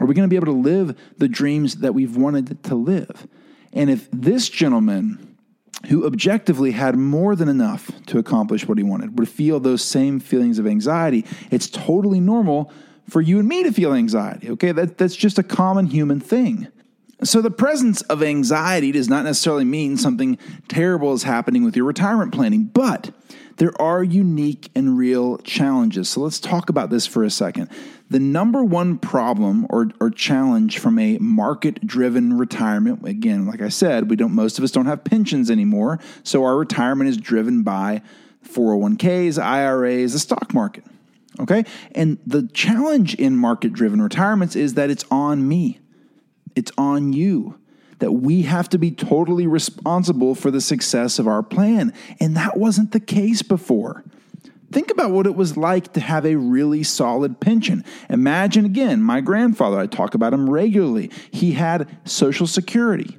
Are 0.00 0.06
we 0.06 0.14
going 0.14 0.28
to 0.28 0.30
be 0.30 0.36
able 0.36 0.46
to 0.46 0.52
live 0.52 0.96
the 1.16 1.28
dreams 1.28 1.76
that 1.76 1.94
we've 1.94 2.16
wanted 2.16 2.62
to 2.64 2.74
live? 2.74 3.26
And 3.72 3.90
if 3.90 4.08
this 4.10 4.48
gentleman, 4.48 5.36
who 5.88 6.06
objectively 6.06 6.72
had 6.72 6.96
more 6.96 7.34
than 7.34 7.48
enough 7.48 7.90
to 8.06 8.18
accomplish 8.18 8.66
what 8.68 8.78
he 8.78 8.84
wanted, 8.84 9.18
would 9.18 9.28
feel 9.28 9.60
those 9.60 9.82
same 9.82 10.20
feelings 10.20 10.58
of 10.58 10.66
anxiety, 10.66 11.24
it's 11.50 11.68
totally 11.68 12.20
normal 12.20 12.72
for 13.08 13.20
you 13.20 13.38
and 13.38 13.48
me 13.48 13.62
to 13.62 13.72
feel 13.72 13.94
anxiety. 13.94 14.50
Okay, 14.50 14.72
that, 14.72 14.98
that's 14.98 15.16
just 15.16 15.38
a 15.38 15.42
common 15.42 15.86
human 15.86 16.20
thing. 16.20 16.68
So, 17.24 17.42
the 17.42 17.50
presence 17.50 18.02
of 18.02 18.22
anxiety 18.22 18.92
does 18.92 19.08
not 19.08 19.24
necessarily 19.24 19.64
mean 19.64 19.96
something 19.96 20.38
terrible 20.68 21.12
is 21.14 21.24
happening 21.24 21.64
with 21.64 21.74
your 21.74 21.84
retirement 21.84 22.32
planning, 22.32 22.64
but 22.64 23.10
there 23.56 23.72
are 23.82 24.04
unique 24.04 24.70
and 24.76 24.96
real 24.96 25.38
challenges. 25.38 26.08
So, 26.10 26.20
let's 26.20 26.38
talk 26.38 26.68
about 26.68 26.90
this 26.90 27.08
for 27.08 27.24
a 27.24 27.30
second. 27.30 27.70
The 28.08 28.20
number 28.20 28.62
one 28.62 28.98
problem 28.98 29.66
or, 29.68 29.88
or 30.00 30.10
challenge 30.10 30.78
from 30.78 30.98
a 31.00 31.18
market 31.18 31.84
driven 31.84 32.38
retirement, 32.38 33.06
again, 33.06 33.46
like 33.46 33.62
I 33.62 33.68
said, 33.68 34.08
we 34.08 34.14
don't, 34.14 34.32
most 34.32 34.56
of 34.56 34.64
us 34.64 34.70
don't 34.70 34.86
have 34.86 35.02
pensions 35.02 35.50
anymore. 35.50 35.98
So, 36.22 36.44
our 36.44 36.56
retirement 36.56 37.10
is 37.10 37.16
driven 37.16 37.64
by 37.64 38.02
401ks, 38.48 39.42
IRAs, 39.42 40.12
the 40.12 40.20
stock 40.20 40.54
market. 40.54 40.84
Okay. 41.40 41.64
And 41.94 42.18
the 42.26 42.48
challenge 42.48 43.14
in 43.14 43.36
market 43.36 43.72
driven 43.72 44.00
retirements 44.02 44.56
is 44.56 44.74
that 44.74 44.90
it's 44.90 45.04
on 45.10 45.46
me, 45.46 45.80
it's 46.58 46.72
on 46.76 47.12
you. 47.12 47.58
That 48.00 48.12
we 48.12 48.42
have 48.42 48.68
to 48.68 48.78
be 48.78 48.90
totally 48.92 49.46
responsible 49.46 50.34
for 50.34 50.50
the 50.50 50.60
success 50.60 51.18
of 51.18 51.26
our 51.26 51.42
plan. 51.42 51.92
And 52.20 52.36
that 52.36 52.56
wasn't 52.56 52.92
the 52.92 53.00
case 53.00 53.42
before. 53.42 54.04
Think 54.70 54.90
about 54.90 55.10
what 55.10 55.26
it 55.26 55.34
was 55.34 55.56
like 55.56 55.94
to 55.94 56.00
have 56.00 56.26
a 56.26 56.36
really 56.36 56.82
solid 56.84 57.40
pension. 57.40 57.84
Imagine 58.08 58.64
again, 58.64 59.02
my 59.02 59.20
grandfather, 59.20 59.78
I 59.78 59.86
talk 59.86 60.14
about 60.14 60.34
him 60.34 60.48
regularly. 60.48 61.10
He 61.30 61.52
had 61.52 61.88
Social 62.04 62.46
Security 62.46 63.18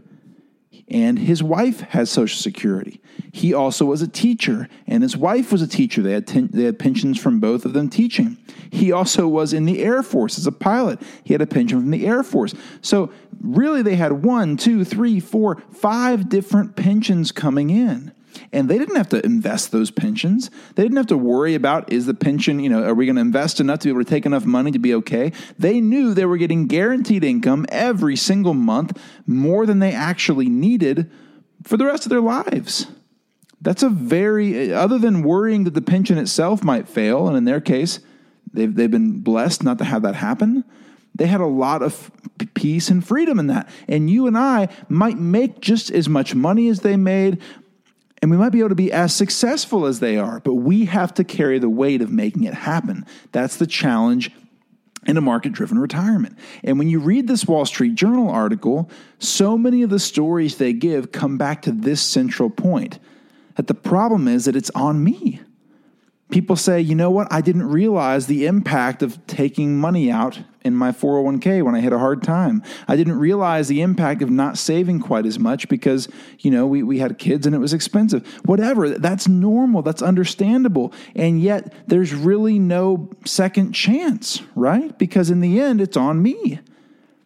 and 0.90 1.20
his 1.20 1.44
wife 1.44 1.82
has 1.82 2.10
Social 2.10 2.40
Security. 2.40 3.02
He 3.32 3.54
also 3.54 3.86
was 3.86 4.02
a 4.02 4.08
teacher, 4.08 4.68
and 4.88 5.04
his 5.04 5.16
wife 5.16 5.52
was 5.52 5.62
a 5.62 5.68
teacher. 5.68 6.02
They 6.02 6.14
had, 6.14 6.26
ten, 6.26 6.50
they 6.52 6.64
had 6.64 6.80
pensions 6.80 7.20
from 7.20 7.40
both 7.40 7.66
of 7.66 7.74
them 7.74 7.90
teaching. 7.90 8.38
He 8.72 8.92
also 8.92 9.28
was 9.28 9.54
in 9.54 9.66
the 9.66 9.84
Air 9.84 10.04
Force 10.04 10.38
as 10.38 10.48
a 10.48 10.52
pilot. 10.52 11.02
He 11.24 11.34
had 11.34 11.42
a 11.42 11.48
pension 11.48 11.80
from 11.80 11.92
the 11.92 12.08
Air 12.08 12.24
Force. 12.24 12.54
So, 12.82 13.12
really, 13.42 13.82
they 13.82 13.96
had 13.96 14.24
one, 14.24 14.58
two, 14.58 14.84
three, 14.84 15.20
four, 15.20 15.62
five 15.72 16.30
different 16.30 16.76
pensions 16.76 17.32
coming 17.32 17.70
in. 17.70 18.12
And 18.52 18.70
they 18.70 18.78
didn't 18.78 18.96
have 18.96 19.10
to 19.10 19.24
invest 19.26 19.72
those 19.72 19.92
pensions. 19.92 20.50
They 20.76 20.84
didn't 20.84 20.98
have 20.98 21.08
to 21.08 21.18
worry 21.18 21.56
about 21.56 21.92
is 21.92 22.06
the 22.06 22.14
pension, 22.14 22.60
you 22.60 22.70
know, 22.70 22.84
are 22.84 22.94
we 22.94 23.06
going 23.06 23.16
to 23.16 23.22
invest 23.22 23.60
enough 23.60 23.80
to 23.80 23.88
be 23.88 23.90
able 23.92 24.04
to 24.04 24.10
take 24.10 24.26
enough 24.26 24.46
money 24.46 24.72
to 24.72 24.80
be 24.80 24.94
okay? 24.96 25.32
They 25.58 25.82
knew 25.82 26.14
they 26.14 26.26
were 26.26 26.38
getting 26.38 26.68
guaranteed 26.68 27.24
income 27.24 27.66
every 27.70 28.16
single 28.16 28.54
month, 28.54 28.98
more 29.26 29.66
than 29.66 29.80
they 29.80 29.94
actually 29.94 30.50
needed 30.50 31.12
for 31.64 31.78
the 31.78 31.86
rest 31.86 32.06
of 32.06 32.10
their 32.10 32.22
lives. 32.22 32.88
That's 33.62 33.84
a 33.84 33.90
very, 33.90 34.74
other 34.74 34.98
than 34.98 35.24
worrying 35.24 35.66
that 35.66 35.74
the 35.74 35.82
pension 35.82 36.18
itself 36.18 36.64
might 36.64 36.88
fail, 36.88 37.28
and 37.28 37.36
in 37.36 37.44
their 37.44 37.60
case, 37.60 38.00
they've, 38.54 38.74
they've 38.74 38.90
been 38.90 39.20
blessed 39.20 39.64
not 39.64 39.78
to 39.80 39.84
have 39.84 40.04
that 40.04 40.16
happen. 40.16 40.64
They 41.14 41.28
had 41.28 41.42
a 41.42 41.46
lot 41.46 41.82
of 41.82 42.10
peace 42.54 42.90
and 42.90 43.06
freedom 43.06 43.40
in 43.40 43.48
that. 43.48 43.68
And 43.90 44.10
you 44.10 44.28
and 44.28 44.38
I 44.38 44.70
might 44.88 45.18
make 45.18 45.60
just 45.60 45.92
as 45.92 46.08
much 46.08 46.34
money 46.34 46.70
as 46.70 46.80
they 46.80 46.96
made, 46.96 47.42
and 48.22 48.30
we 48.30 48.38
might 48.38 48.52
be 48.52 48.60
able 48.60 48.70
to 48.70 48.76
be 48.76 48.92
as 48.92 49.16
successful 49.16 49.86
as 49.86 50.00
they 50.00 50.18
are, 50.18 50.40
but 50.42 50.56
we 50.56 50.86
have 50.86 51.14
to 51.16 51.24
carry 51.24 51.60
the 51.60 51.70
weight 51.70 52.02
of 52.02 52.12
making 52.12 52.44
it 52.44 52.54
happen. 52.54 53.06
That's 53.32 53.58
the 53.58 53.68
challenge 53.68 54.32
in 55.06 55.16
a 55.16 55.22
market 55.22 55.54
driven 55.54 55.80
retirement. 55.80 56.38
And 56.64 56.78
when 56.78 56.90
you 56.90 57.00
read 57.00 57.28
this 57.28 57.46
Wall 57.46 57.66
Street 57.66 57.96
Journal 57.96 58.30
article, 58.30 58.90
so 59.20 59.58
many 59.58 59.82
of 59.84 59.90
the 59.90 60.00
stories 60.00 60.58
they 60.58 60.74
give 60.74 61.12
come 61.12 61.38
back 61.38 61.62
to 61.64 61.72
this 61.72 62.02
central 62.02 62.50
point 62.50 63.00
that 63.56 63.68
the 63.68 63.74
problem 63.74 64.28
is 64.28 64.46
that 64.46 64.56
it's 64.56 64.70
on 64.72 65.04
me 65.04 65.42
people 66.30 66.56
say, 66.56 66.80
you 66.80 66.96
know 66.96 67.10
what, 67.10 67.28
I 67.32 67.42
didn't 67.42 67.68
realize 67.68 68.28
the 68.28 68.46
impact 68.46 69.02
of 69.02 69.26
taking 69.28 69.78
money 69.78 70.12
out 70.12 70.40
in 70.64 70.76
my 70.76 70.92
401k 70.92 71.64
when 71.64 71.76
I 71.76 71.80
hit 71.80 71.94
a 71.94 72.00
hard 72.00 72.22
time. 72.22 72.62
I 72.88 72.96
didn't 72.96 73.18
realize 73.18 73.68
the 73.68 73.82
impact 73.82 74.22
of 74.22 74.30
not 74.30 74.58
saving 74.58 75.00
quite 75.00 75.26
as 75.26 75.40
much 75.40 75.70
because, 75.70 76.08
you 76.40 76.52
know, 76.52 76.68
we, 76.68 76.84
we 76.84 77.00
had 77.00 77.18
kids 77.18 77.46
and 77.46 77.56
it 77.56 77.60
was 77.60 77.74
expensive. 77.74 78.28
Whatever, 78.46 78.90
that's 78.90 79.28
normal, 79.28 79.82
that's 79.82 80.02
understandable. 80.02 80.94
And 81.16 81.42
yet 81.42 81.74
there's 81.88 82.14
really 82.14 82.60
no 82.60 83.10
second 83.26 83.74
chance, 83.74 84.42
right? 84.56 84.98
Because 84.98 85.30
in 85.30 85.40
the 85.40 85.60
end, 85.60 85.82
it's 85.82 85.98
on 85.98 86.22
me. 86.22 86.60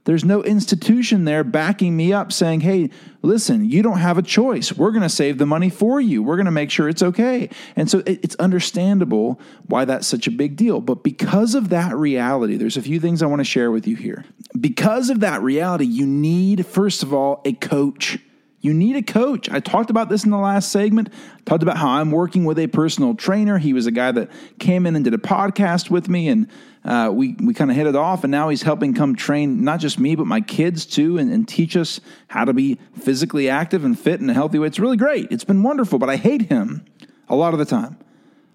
There's 0.05 0.25
no 0.25 0.43
institution 0.43 1.24
there 1.24 1.43
backing 1.45 1.95
me 1.95 2.12
up 2.12 2.33
saying, 2.33 2.62
hey, 2.62 2.89
listen, 3.22 3.69
you 3.69 3.81
don't 3.81 4.00
have 4.00 4.17
a 4.17 4.22
choice. 4.22 4.74
We're 4.74 4.91
going 4.91 5.03
to 5.03 5.10
save 5.10 5.38
the 5.38 5.45
money 5.45 5.69
for 5.69 6.01
you. 6.01 6.22
We're 6.22 6.36
going 6.36 6.45
to 6.45 6.51
make 6.51 6.72
sure 6.72 6.89
it's 6.89 7.01
okay. 7.01 7.50
And 7.77 7.89
so 7.89 8.03
it's 8.05 8.36
understandable 8.36 9.39
why 9.67 9.86
that's 9.86 10.05
such 10.05 10.27
a 10.27 10.31
big 10.31 10.57
deal. 10.57 10.81
But 10.81 11.03
because 11.03 11.55
of 11.55 11.69
that 11.69 11.95
reality, 11.95 12.57
there's 12.57 12.75
a 12.75 12.81
few 12.81 13.00
things 13.00 13.24
I 13.24 13.27
want 13.27 13.39
to 13.39 13.45
share 13.45 13.72
with 13.72 13.88
you 13.88 13.95
here. 13.95 14.25
Because 14.60 15.10
of 15.10 15.22
that 15.22 15.41
reality, 15.41 15.86
you 15.86 16.05
need, 16.05 16.65
first 16.65 17.01
of 17.03 17.13
all, 17.13 17.41
a 17.45 17.53
coach. 17.53 18.19
You 18.63 18.74
need 18.74 18.96
a 18.96 19.01
coach. 19.01 19.50
I 19.50 19.60
talked 19.60 19.89
about 19.89 20.08
this 20.08 20.24
in 20.24 20.32
the 20.32 20.38
last 20.38 20.72
segment. 20.72 21.10
I 21.12 21.41
talked 21.41 21.63
about 21.63 21.75
how 21.75 21.89
I'm 21.89 22.12
working 22.12 22.46
with 22.46 22.58
a 22.58 22.67
personal 22.67 23.13
trainer. 23.13 23.58
He 23.58 23.74
was 23.74 23.88
a 23.88 23.91
guy 23.91 24.13
that 24.13 24.32
came 24.58 24.86
in 24.86 24.96
and 24.96 25.03
did 25.03 25.13
a 25.13 25.17
podcast 25.17 25.89
with 25.89 26.08
me, 26.08 26.29
and 26.29 26.48
uh, 26.86 27.12
we 27.13 27.36
we 27.43 27.53
kind 27.53 27.70
of 27.70 27.75
hit 27.75 27.88
it 27.88 27.96
off. 27.98 28.24
And 28.24 28.32
now 28.32 28.48
he's 28.48 28.62
helping 28.62 28.93
come 28.93 29.17
train 29.17 29.65
not 29.65 29.82
just 29.82 30.00
me 30.00 30.15
but 30.15 30.27
my 30.27 30.39
kids 30.39 30.86
too, 30.86 31.17
and, 31.17 31.29
and 31.29 31.46
teach 31.46 31.75
us 31.75 32.00
how 32.27 32.46
to 32.46 32.53
be 32.53 32.79
physically 32.98 33.50
active 33.50 33.84
and 33.84 34.00
fit 34.00 34.22
in 34.22 34.29
a 34.29 34.34
healthy 34.34 34.60
way. 34.60 34.67
It's 34.67 34.79
really 34.79 34.96
great. 34.96 35.29
It's 35.29 35.43
been 35.43 35.62
wonderful, 35.62 36.00
but 36.00 36.10
I 36.10 36.15
hate 36.15 36.43
him 36.43 36.86
a 37.27 37.36
lot 37.36 37.51
of 37.51 37.60
the 37.60 37.65
time. 37.65 37.98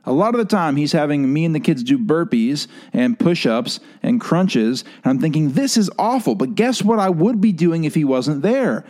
A 0.05 0.13
lot 0.13 0.35
of 0.35 0.39
the 0.39 0.47
time, 0.47 0.77
he's 0.77 0.93
having 0.93 1.31
me 1.31 1.45
and 1.45 1.55
the 1.55 1.61
kids 1.61 1.83
do 1.83 1.99
burpees 1.99 2.67
and 2.95 3.19
push 3.19 3.45
ups 3.45 3.79
and 4.03 4.19
crunches. 4.19 4.83
And 5.05 5.11
I'm 5.11 5.19
thinking, 5.19 5.53
this 5.53 5.77
is 5.77 5.91
awful. 5.99 6.35
But 6.35 6.55
guess 6.55 6.83
what 6.83 6.99
I 6.99 7.11
would 7.11 7.43
be 7.43 7.53
doing 7.53 7.85
if 7.85 7.95
he 7.95 8.05
wasn't 8.05 8.41
there? 8.41 8.87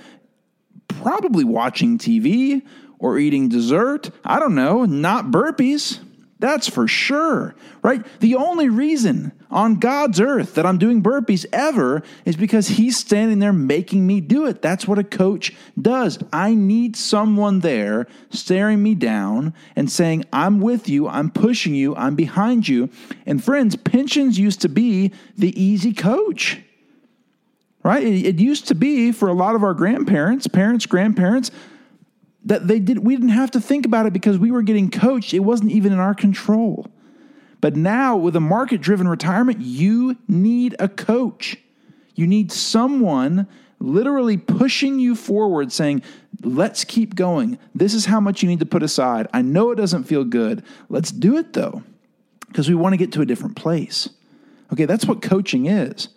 Probably 0.88 1.44
watching 1.44 1.98
TV 1.98 2.62
or 2.98 3.18
eating 3.18 3.48
dessert. 3.48 4.10
I 4.24 4.38
don't 4.38 4.54
know, 4.54 4.84
not 4.84 5.26
burpees. 5.26 6.00
That's 6.40 6.68
for 6.68 6.86
sure, 6.86 7.56
right? 7.82 8.06
The 8.20 8.36
only 8.36 8.68
reason 8.68 9.32
on 9.50 9.80
God's 9.80 10.20
earth 10.20 10.54
that 10.54 10.66
I'm 10.66 10.78
doing 10.78 11.02
burpees 11.02 11.44
ever 11.52 12.04
is 12.24 12.36
because 12.36 12.68
He's 12.68 12.96
standing 12.96 13.40
there 13.40 13.52
making 13.52 14.06
me 14.06 14.20
do 14.20 14.46
it. 14.46 14.62
That's 14.62 14.86
what 14.86 15.00
a 15.00 15.04
coach 15.04 15.52
does. 15.80 16.18
I 16.32 16.54
need 16.54 16.94
someone 16.94 17.58
there 17.60 18.06
staring 18.30 18.84
me 18.84 18.94
down 18.94 19.52
and 19.74 19.90
saying, 19.90 20.26
I'm 20.32 20.60
with 20.60 20.88
you, 20.88 21.08
I'm 21.08 21.30
pushing 21.30 21.74
you, 21.74 21.96
I'm 21.96 22.14
behind 22.14 22.68
you. 22.68 22.88
And 23.26 23.42
friends, 23.42 23.74
pensions 23.74 24.38
used 24.38 24.60
to 24.60 24.68
be 24.68 25.12
the 25.36 25.60
easy 25.60 25.92
coach 25.92 26.60
right? 27.88 28.04
It, 28.04 28.38
used 28.38 28.68
to 28.68 28.74
be 28.74 29.12
for 29.12 29.28
a 29.28 29.32
lot 29.32 29.54
of 29.54 29.62
our 29.62 29.72
grandparents, 29.72 30.46
parents, 30.46 30.84
grandparents, 30.84 31.50
that 32.44 32.68
they 32.68 32.80
did 32.80 32.98
we 32.98 33.16
didn't 33.16 33.30
have 33.30 33.50
to 33.52 33.62
think 33.62 33.86
about 33.86 34.04
it 34.04 34.12
because 34.12 34.36
we 34.38 34.50
were 34.50 34.60
getting 34.60 34.90
coached. 34.90 35.32
It 35.32 35.38
wasn't 35.38 35.72
even 35.72 35.94
in 35.94 35.98
our 35.98 36.14
control. 36.14 36.86
But 37.62 37.76
now 37.76 38.14
with 38.14 38.36
a 38.36 38.40
market 38.40 38.82
driven 38.82 39.08
retirement, 39.08 39.62
you 39.62 40.18
need 40.28 40.76
a 40.78 40.86
coach. 40.86 41.56
You 42.14 42.26
need 42.26 42.52
someone 42.52 43.48
literally 43.80 44.36
pushing 44.36 44.98
you 44.98 45.14
forward 45.14 45.72
saying, 45.72 46.02
"Let's 46.42 46.84
keep 46.84 47.14
going. 47.14 47.58
This 47.74 47.94
is 47.94 48.04
how 48.04 48.20
much 48.20 48.42
you 48.42 48.50
need 48.50 48.60
to 48.60 48.66
put 48.66 48.82
aside. 48.82 49.28
I 49.32 49.40
know 49.40 49.70
it 49.70 49.76
doesn't 49.76 50.04
feel 50.04 50.24
good. 50.24 50.62
Let's 50.90 51.10
do 51.10 51.38
it 51.38 51.54
though." 51.54 51.82
Because 52.48 52.68
we 52.68 52.74
want 52.74 52.92
to 52.92 52.98
get 52.98 53.12
to 53.12 53.22
a 53.22 53.26
different 53.26 53.56
place. 53.56 54.10
Okay, 54.74 54.84
that's 54.84 55.06
what 55.06 55.22
coaching 55.22 55.64
is. 55.64 56.08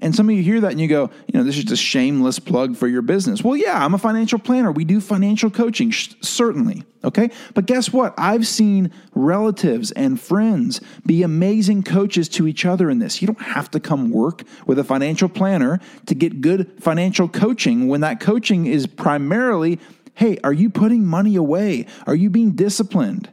And 0.00 0.14
some 0.14 0.28
of 0.28 0.36
you 0.36 0.42
hear 0.42 0.60
that 0.60 0.70
and 0.70 0.80
you 0.80 0.86
go, 0.86 1.10
you 1.26 1.38
know, 1.38 1.42
this 1.42 1.56
is 1.56 1.64
just 1.64 1.72
a 1.72 1.76
shameless 1.76 2.38
plug 2.38 2.76
for 2.76 2.86
your 2.86 3.02
business. 3.02 3.42
Well, 3.42 3.56
yeah, 3.56 3.84
I'm 3.84 3.94
a 3.94 3.98
financial 3.98 4.38
planner. 4.38 4.70
We 4.70 4.84
do 4.84 5.00
financial 5.00 5.50
coaching, 5.50 5.90
sh- 5.90 6.14
certainly. 6.20 6.84
Okay. 7.02 7.30
But 7.54 7.66
guess 7.66 7.92
what? 7.92 8.14
I've 8.16 8.46
seen 8.46 8.92
relatives 9.14 9.90
and 9.92 10.20
friends 10.20 10.80
be 11.04 11.22
amazing 11.22 11.82
coaches 11.82 12.28
to 12.30 12.46
each 12.46 12.64
other 12.64 12.90
in 12.90 13.00
this. 13.00 13.20
You 13.20 13.26
don't 13.26 13.42
have 13.42 13.70
to 13.72 13.80
come 13.80 14.10
work 14.10 14.42
with 14.66 14.78
a 14.78 14.84
financial 14.84 15.28
planner 15.28 15.80
to 16.06 16.14
get 16.14 16.40
good 16.40 16.80
financial 16.80 17.28
coaching 17.28 17.88
when 17.88 18.00
that 18.02 18.20
coaching 18.20 18.66
is 18.66 18.86
primarily 18.86 19.78
hey, 20.14 20.36
are 20.42 20.52
you 20.52 20.68
putting 20.68 21.06
money 21.06 21.36
away? 21.36 21.86
Are 22.04 22.14
you 22.14 22.28
being 22.28 22.50
disciplined? 22.56 23.30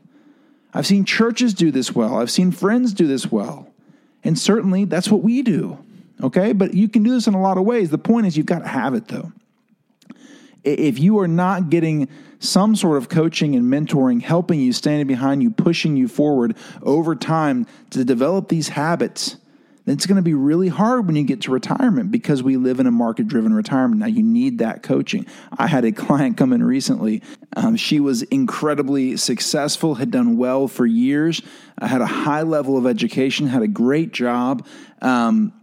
I've 0.71 0.85
seen 0.85 1.03
churches 1.03 1.55
do 1.55 1.71
this 1.71 1.95
well, 1.95 2.17
I've 2.17 2.29
seen 2.29 2.51
friends 2.51 2.93
do 2.93 3.07
this 3.07 3.31
well. 3.31 3.73
And 4.23 4.37
certainly 4.37 4.85
that's 4.85 5.09
what 5.09 5.23
we 5.23 5.41
do. 5.41 5.83
Okay, 6.23 6.53
but 6.53 6.73
you 6.73 6.87
can 6.87 7.03
do 7.03 7.11
this 7.11 7.27
in 7.27 7.33
a 7.33 7.41
lot 7.41 7.57
of 7.57 7.65
ways. 7.65 7.89
The 7.89 7.97
point 7.97 8.25
is, 8.27 8.37
you've 8.37 8.45
got 8.45 8.59
to 8.59 8.67
have 8.67 8.93
it 8.93 9.07
though. 9.07 9.31
If 10.63 10.99
you 10.99 11.19
are 11.19 11.27
not 11.27 11.69
getting 11.69 12.07
some 12.39 12.75
sort 12.75 12.97
of 12.97 13.09
coaching 13.09 13.55
and 13.55 13.71
mentoring, 13.71 14.21
helping 14.21 14.59
you, 14.59 14.73
standing 14.73 15.07
behind 15.07 15.43
you, 15.43 15.51
pushing 15.51 15.95
you 15.95 16.07
forward 16.07 16.55
over 16.81 17.15
time 17.15 17.67
to 17.91 18.03
develop 18.03 18.49
these 18.49 18.69
habits, 18.69 19.37
then 19.85 19.93
It's 19.93 20.07
going 20.07 20.15
to 20.15 20.23
be 20.23 20.33
really 20.33 20.67
hard 20.67 21.05
when 21.05 21.15
you 21.15 21.23
get 21.23 21.41
to 21.41 21.51
retirement 21.51 22.11
because 22.11 22.41
we 22.41 22.57
live 22.57 22.79
in 22.79 22.87
a 22.87 22.91
market 22.91 23.27
driven 23.27 23.53
retirement. 23.53 23.99
Now, 24.01 24.07
you 24.07 24.23
need 24.23 24.57
that 24.57 24.81
coaching. 24.81 25.27
I 25.55 25.67
had 25.67 25.85
a 25.85 25.91
client 25.91 26.37
come 26.37 26.53
in 26.53 26.63
recently. 26.63 27.21
Um, 27.55 27.75
she 27.75 27.99
was 27.99 28.23
incredibly 28.23 29.15
successful, 29.15 29.95
had 29.95 30.09
done 30.09 30.37
well 30.37 30.67
for 30.67 30.87
years, 30.87 31.41
uh, 31.79 31.87
had 31.87 32.01
a 32.01 32.07
high 32.07 32.41
level 32.41 32.77
of 32.77 32.87
education, 32.87 33.45
had 33.45 33.61
a 33.61 33.67
great 33.67 34.11
job, 34.11 34.65
um, 35.03 35.53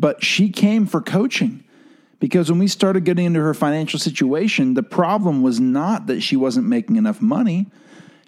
but 0.00 0.24
she 0.24 0.50
came 0.50 0.86
for 0.86 1.00
coaching. 1.00 1.64
Because 2.20 2.50
when 2.50 2.58
we 2.58 2.68
started 2.68 3.04
getting 3.04 3.26
into 3.26 3.40
her 3.40 3.54
financial 3.54 3.98
situation, 3.98 4.74
the 4.74 4.82
problem 4.82 5.42
was 5.42 5.60
not 5.60 6.06
that 6.06 6.22
she 6.22 6.36
wasn't 6.36 6.66
making 6.66 6.96
enough 6.96 7.20
money. 7.20 7.66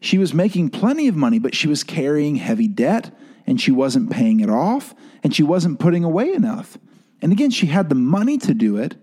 She 0.01 0.19
was 0.19 0.35
making 0.35 0.71
plenty 0.71 1.09
of 1.09 1.17
money, 1.17 1.39
but 1.39 1.55
she 1.55 1.69
was 1.69 1.83
carrying 1.83 2.37
heavy 2.37 2.69
debt 2.69 3.17
and 3.47 3.61
she 3.61 3.71
wasn't 3.71 4.11
paying 4.11 4.41
it 4.41 4.51
off 4.51 4.95
and 5.23 5.35
she 5.35 5.43
wasn't 5.43 5.79
putting 5.79 6.05
away 6.05 6.33
enough. 6.33 6.77
And 7.23 7.33
again, 7.33 7.51
she 7.51 7.67
had 7.67 7.89
the 7.89 7.95
money 7.95 8.39
to 8.39 8.53
do 8.53 8.77
it, 8.77 8.97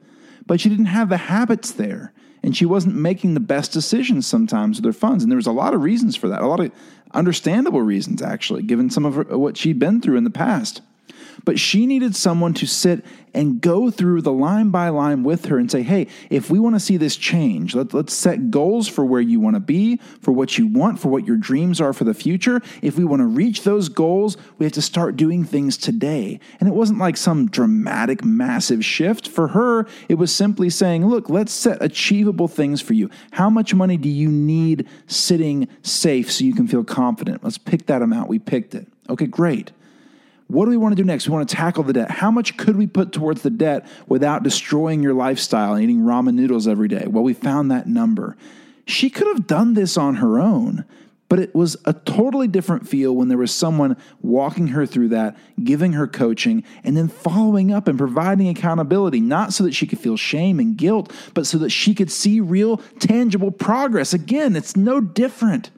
but 0.46 0.60
she 0.60 0.70
didn't 0.70 0.86
have 0.86 1.10
the 1.10 1.17
habits 1.17 1.72
there. 1.72 2.13
And 2.43 2.55
she 2.55 2.65
wasn't 2.65 2.96
making 2.96 3.34
the 3.34 3.39
best 3.39 3.72
decisions 3.72 4.27
sometimes 4.27 4.77
with 4.77 4.86
her 4.86 4.93
funds. 4.93 5.24
And 5.24 5.32
there 5.32 5.38
was 5.38 5.48
a 5.48 5.51
lot 5.51 5.74
of 5.74 5.82
reasons 5.82 6.15
for 6.15 6.27
that, 6.27 6.41
a 6.41 6.48
lot 6.48 6.60
of 6.60 6.72
understandable 7.13 7.82
reasons, 7.82 8.22
actually, 8.22 8.63
given 8.63 8.89
some 8.89 9.05
of 9.05 9.15
her, 9.15 9.38
what 9.38 9.55
she'd 9.55 9.79
been 9.79 10.01
through 10.01 10.17
in 10.17 10.24
the 10.25 10.29
past. 10.29 10.82
But 11.46 11.60
she 11.60 11.86
needed 11.86 12.16
someone 12.16 12.54
to 12.56 12.66
sit 12.66 13.04
and 13.34 13.62
go 13.62 13.90
through 13.90 14.22
the 14.22 14.32
line 14.32 14.70
by 14.70 14.90
line 14.90 15.24
with 15.24 15.46
her 15.46 15.58
and 15.58 15.70
say, 15.70 15.82
hey, 15.82 16.08
if 16.30 16.50
we 16.50 16.60
want 16.60 16.75
to 16.75 16.80
see 16.80 16.98
this 16.98 17.16
change, 17.16 17.74
let, 17.74 17.94
us 17.94 18.13
set 18.13 18.52
goals 18.52 18.88
for 18.88 19.04
where 19.04 19.22
you 19.22 19.40
want 19.40 19.56
to 19.56 19.60
be, 19.60 19.98
for 20.22 20.32
what 20.32 20.58
you 20.58 20.68
want, 20.68 21.00
for 21.00 21.10
what 21.10 21.25
your 21.25 21.38
dreams 21.38 21.82
are 21.82 21.94
for 21.94 22.04
the 22.04 22.13
future. 22.13 22.62
If 22.82 22.98
we 22.98 23.04
want 23.04 23.22
to 23.22 23.25
reach 23.25 23.63
those 23.63 23.90
goals, 23.90 24.38
we 24.58 24.66
have 24.66 24.74
to 24.74 24.82
start 24.82 25.16
doing 25.16 25.44
things 25.44 25.78
today. 25.78 26.40
And 26.60 26.70
it 26.70 26.75
wasn't 26.75 27.00
like 27.00 27.18
some 27.18 27.50
dramatic, 27.50 28.24
massive 28.24 28.86
shift. 28.86 29.28
For 29.28 29.50
her, 29.50 29.88
it 30.10 30.16
was 30.16 30.34
simply 30.34 30.70
saying, 30.70 31.06
look, 31.08 31.30
let's 31.30 31.52
set 31.52 31.82
achievable 31.82 32.48
things 32.48 32.82
for 32.82 32.94
you. 32.94 33.10
How 33.32 33.50
much 33.50 33.74
money 33.74 33.98
do 33.98 34.10
you 34.10 34.30
need 34.30 34.88
sitting 35.08 35.68
safe 35.82 36.32
so 36.32 36.44
you 36.44 36.54
can 36.54 36.68
feel 36.68 36.84
confident? 36.84 37.44
Let's 37.44 37.58
pick 37.58 37.88
that 37.88 38.02
amount. 38.02 38.30
We 38.30 38.40
picked 38.40 38.75
it. 38.75 38.88
Okay, 39.10 39.25
great. 39.25 39.72
What 40.53 40.65
do 40.65 40.69
we 40.69 40.77
want 40.77 40.95
to 40.95 41.01
do 41.01 41.03
next? 41.03 41.27
We 41.27 41.33
want 41.33 41.50
to 41.50 41.55
tackle 41.55 41.81
the 41.83 41.93
debt. 41.93 42.12
How 42.12 42.29
much 42.29 42.57
could 42.57 42.75
we 42.75 42.86
put 42.86 43.12
towards 43.12 43.41
the 43.41 43.50
debt 43.50 43.88
without 44.07 44.43
destroying 44.43 45.01
your 45.01 45.15
lifestyle 45.15 45.74
and 45.74 45.83
eating 45.83 46.01
ramen 46.01 46.36
noodles 46.36 46.67
every 46.67 46.88
day? 46.88 47.07
Well, 47.07 47.24
we 47.24 47.33
found 47.33 47.72
that 47.72 47.88
number. 47.88 48.38
She 48.86 49.10
could 49.10 49.25
have 49.25 49.48
done 49.48 49.74
this 49.74 49.98
on 49.98 50.17
her 50.17 50.39
own, 50.39 50.86
but 51.27 51.39
it 51.39 51.55
was 51.55 51.75
a 51.86 51.93
totally 51.93 52.48
different 52.48 52.88
feel 52.88 53.15
when 53.15 53.29
there 53.29 53.38
was 53.39 53.51
someone 53.51 53.98
walking 54.22 54.67
her 54.67 54.86
through 54.86 55.07
that, 55.07 55.36
giving 55.63 55.93
her 55.93 56.05
coaching, 56.05 56.63
and 56.83 56.95
then 56.95 57.07
following 57.07 57.74
up 57.74 57.88
and 57.88 57.98
providing 57.98 58.48
accountability, 58.48 59.22
not 59.22 59.53
so 59.53 59.63
that 59.63 59.74
she 59.74 59.88
could 59.88 59.98
feel 59.98 60.17
shame 60.17 60.60
and 60.60 60.77
guilt, 60.77 61.12
but 61.33 61.48
so 61.48 61.57
that 61.57 61.72
she 61.72 61.95
could 61.95 62.12
see 62.12 62.39
real, 62.39 62.77
tangible 63.00 63.50
progress. 63.50 64.13
Again, 64.13 64.55
it's 64.55 64.75
no 64.75 65.01
different 65.01 65.72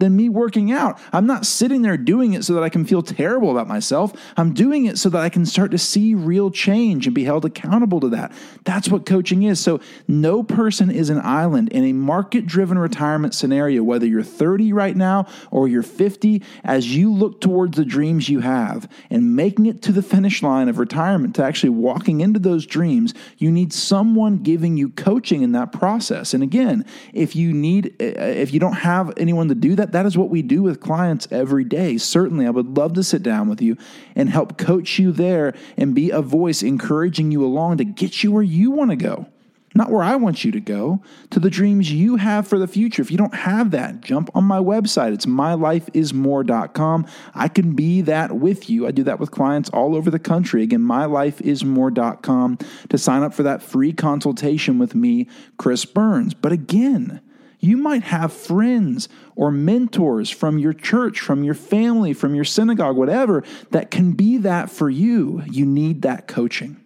than 0.00 0.16
me 0.16 0.28
working 0.28 0.72
out. 0.72 0.98
I'm 1.12 1.26
not 1.26 1.46
sitting 1.46 1.82
there 1.82 1.96
doing 1.96 2.32
it 2.32 2.44
so 2.44 2.54
that 2.54 2.62
I 2.62 2.68
can 2.68 2.84
feel 2.84 3.02
terrible 3.02 3.50
about 3.50 3.68
myself. 3.68 4.12
I'm 4.36 4.52
doing 4.52 4.86
it 4.86 4.98
so 4.98 5.08
that 5.10 5.20
I 5.20 5.28
can 5.28 5.46
start 5.46 5.70
to 5.70 5.78
see 5.78 6.14
real 6.14 6.50
change 6.50 7.06
and 7.06 7.14
be 7.14 7.24
held 7.24 7.44
accountable 7.44 8.00
to 8.00 8.08
that. 8.08 8.32
That's 8.64 8.88
what 8.88 9.06
coaching 9.06 9.44
is. 9.44 9.60
So, 9.60 9.80
no 10.08 10.42
person 10.42 10.90
is 10.90 11.10
an 11.10 11.20
island 11.20 11.68
in 11.68 11.84
a 11.84 11.92
market 11.92 12.46
driven 12.46 12.78
retirement 12.78 13.34
scenario, 13.34 13.82
whether 13.82 14.06
you're 14.06 14.22
30 14.22 14.72
right 14.72 14.96
now 14.96 15.26
or 15.50 15.68
you're 15.68 15.82
50, 15.82 16.42
as 16.64 16.94
you 16.94 17.12
look 17.12 17.40
towards 17.40 17.76
the 17.76 17.84
dreams 17.84 18.28
you 18.28 18.40
have 18.40 18.88
and 19.10 19.36
making 19.36 19.66
it 19.66 19.82
to 19.82 19.92
the 19.92 20.02
finish 20.02 20.42
line 20.42 20.68
of 20.68 20.78
retirement, 20.78 21.34
to 21.34 21.44
actually 21.44 21.70
walking 21.70 22.20
into 22.20 22.38
those 22.38 22.64
dreams, 22.64 23.12
you 23.36 23.50
need 23.50 23.72
someone 23.72 24.38
giving 24.38 24.76
you 24.76 24.88
coaching 24.88 25.42
in 25.42 25.52
that 25.52 25.72
process. 25.72 26.32
And 26.32 26.42
again, 26.42 26.84
if 27.12 27.36
you 27.36 27.52
need, 27.52 27.94
if 28.00 28.54
you 28.54 28.60
don't 28.60 28.72
have 28.72 29.12
anyone 29.18 29.48
to 29.48 29.54
do 29.54 29.76
that, 29.76 29.89
that 29.92 30.06
is 30.06 30.16
what 30.16 30.30
we 30.30 30.42
do 30.42 30.62
with 30.62 30.80
clients 30.80 31.28
every 31.30 31.64
day. 31.64 31.98
Certainly, 31.98 32.46
I 32.46 32.50
would 32.50 32.76
love 32.76 32.94
to 32.94 33.02
sit 33.02 33.22
down 33.22 33.48
with 33.48 33.60
you 33.60 33.76
and 34.14 34.28
help 34.28 34.58
coach 34.58 34.98
you 34.98 35.12
there 35.12 35.54
and 35.76 35.94
be 35.94 36.10
a 36.10 36.22
voice 36.22 36.62
encouraging 36.62 37.30
you 37.32 37.44
along 37.44 37.78
to 37.78 37.84
get 37.84 38.22
you 38.22 38.32
where 38.32 38.42
you 38.42 38.70
want 38.70 38.90
to 38.90 38.96
go. 38.96 39.26
Not 39.72 39.90
where 39.90 40.02
I 40.02 40.16
want 40.16 40.44
you 40.44 40.50
to 40.50 40.60
go, 40.60 41.00
to 41.30 41.38
the 41.38 41.48
dreams 41.48 41.92
you 41.92 42.16
have 42.16 42.48
for 42.48 42.58
the 42.58 42.66
future. 42.66 43.02
If 43.02 43.10
you 43.12 43.18
don't 43.18 43.34
have 43.34 43.70
that, 43.70 44.00
jump 44.00 44.28
on 44.34 44.42
my 44.42 44.58
website. 44.58 45.12
It's 45.12 45.26
mylifeismore.com. 45.26 47.06
I 47.34 47.46
can 47.46 47.74
be 47.74 48.00
that 48.00 48.32
with 48.32 48.68
you. 48.68 48.88
I 48.88 48.90
do 48.90 49.04
that 49.04 49.20
with 49.20 49.30
clients 49.30 49.70
all 49.70 49.94
over 49.94 50.10
the 50.10 50.18
country. 50.18 50.64
Again, 50.64 50.80
mylifeismore.com 50.80 52.58
to 52.88 52.98
sign 52.98 53.22
up 53.22 53.32
for 53.32 53.44
that 53.44 53.62
free 53.62 53.92
consultation 53.92 54.80
with 54.80 54.96
me, 54.96 55.28
Chris 55.56 55.84
Burns. 55.84 56.34
But 56.34 56.50
again, 56.50 57.20
you 57.60 57.76
might 57.76 58.02
have 58.04 58.32
friends 58.32 59.08
or 59.36 59.50
mentors 59.50 60.30
from 60.30 60.58
your 60.58 60.72
church, 60.72 61.20
from 61.20 61.44
your 61.44 61.54
family, 61.54 62.14
from 62.14 62.34
your 62.34 62.44
synagogue, 62.44 62.96
whatever, 62.96 63.44
that 63.70 63.90
can 63.90 64.12
be 64.12 64.38
that 64.38 64.70
for 64.70 64.88
you. 64.88 65.42
You 65.46 65.66
need 65.66 66.02
that 66.02 66.26
coaching. 66.26 66.80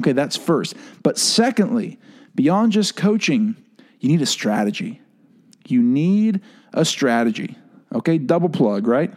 Okay, 0.00 0.12
that's 0.12 0.36
first. 0.36 0.74
But 1.02 1.16
secondly, 1.16 1.98
beyond 2.34 2.72
just 2.72 2.96
coaching, 2.96 3.56
you 4.00 4.08
need 4.08 4.20
a 4.20 4.26
strategy. 4.26 5.00
You 5.68 5.82
need 5.82 6.40
a 6.74 6.84
strategy. 6.84 7.56
Okay, 7.94 8.18
double 8.18 8.48
plug, 8.48 8.86
right? 8.86 9.14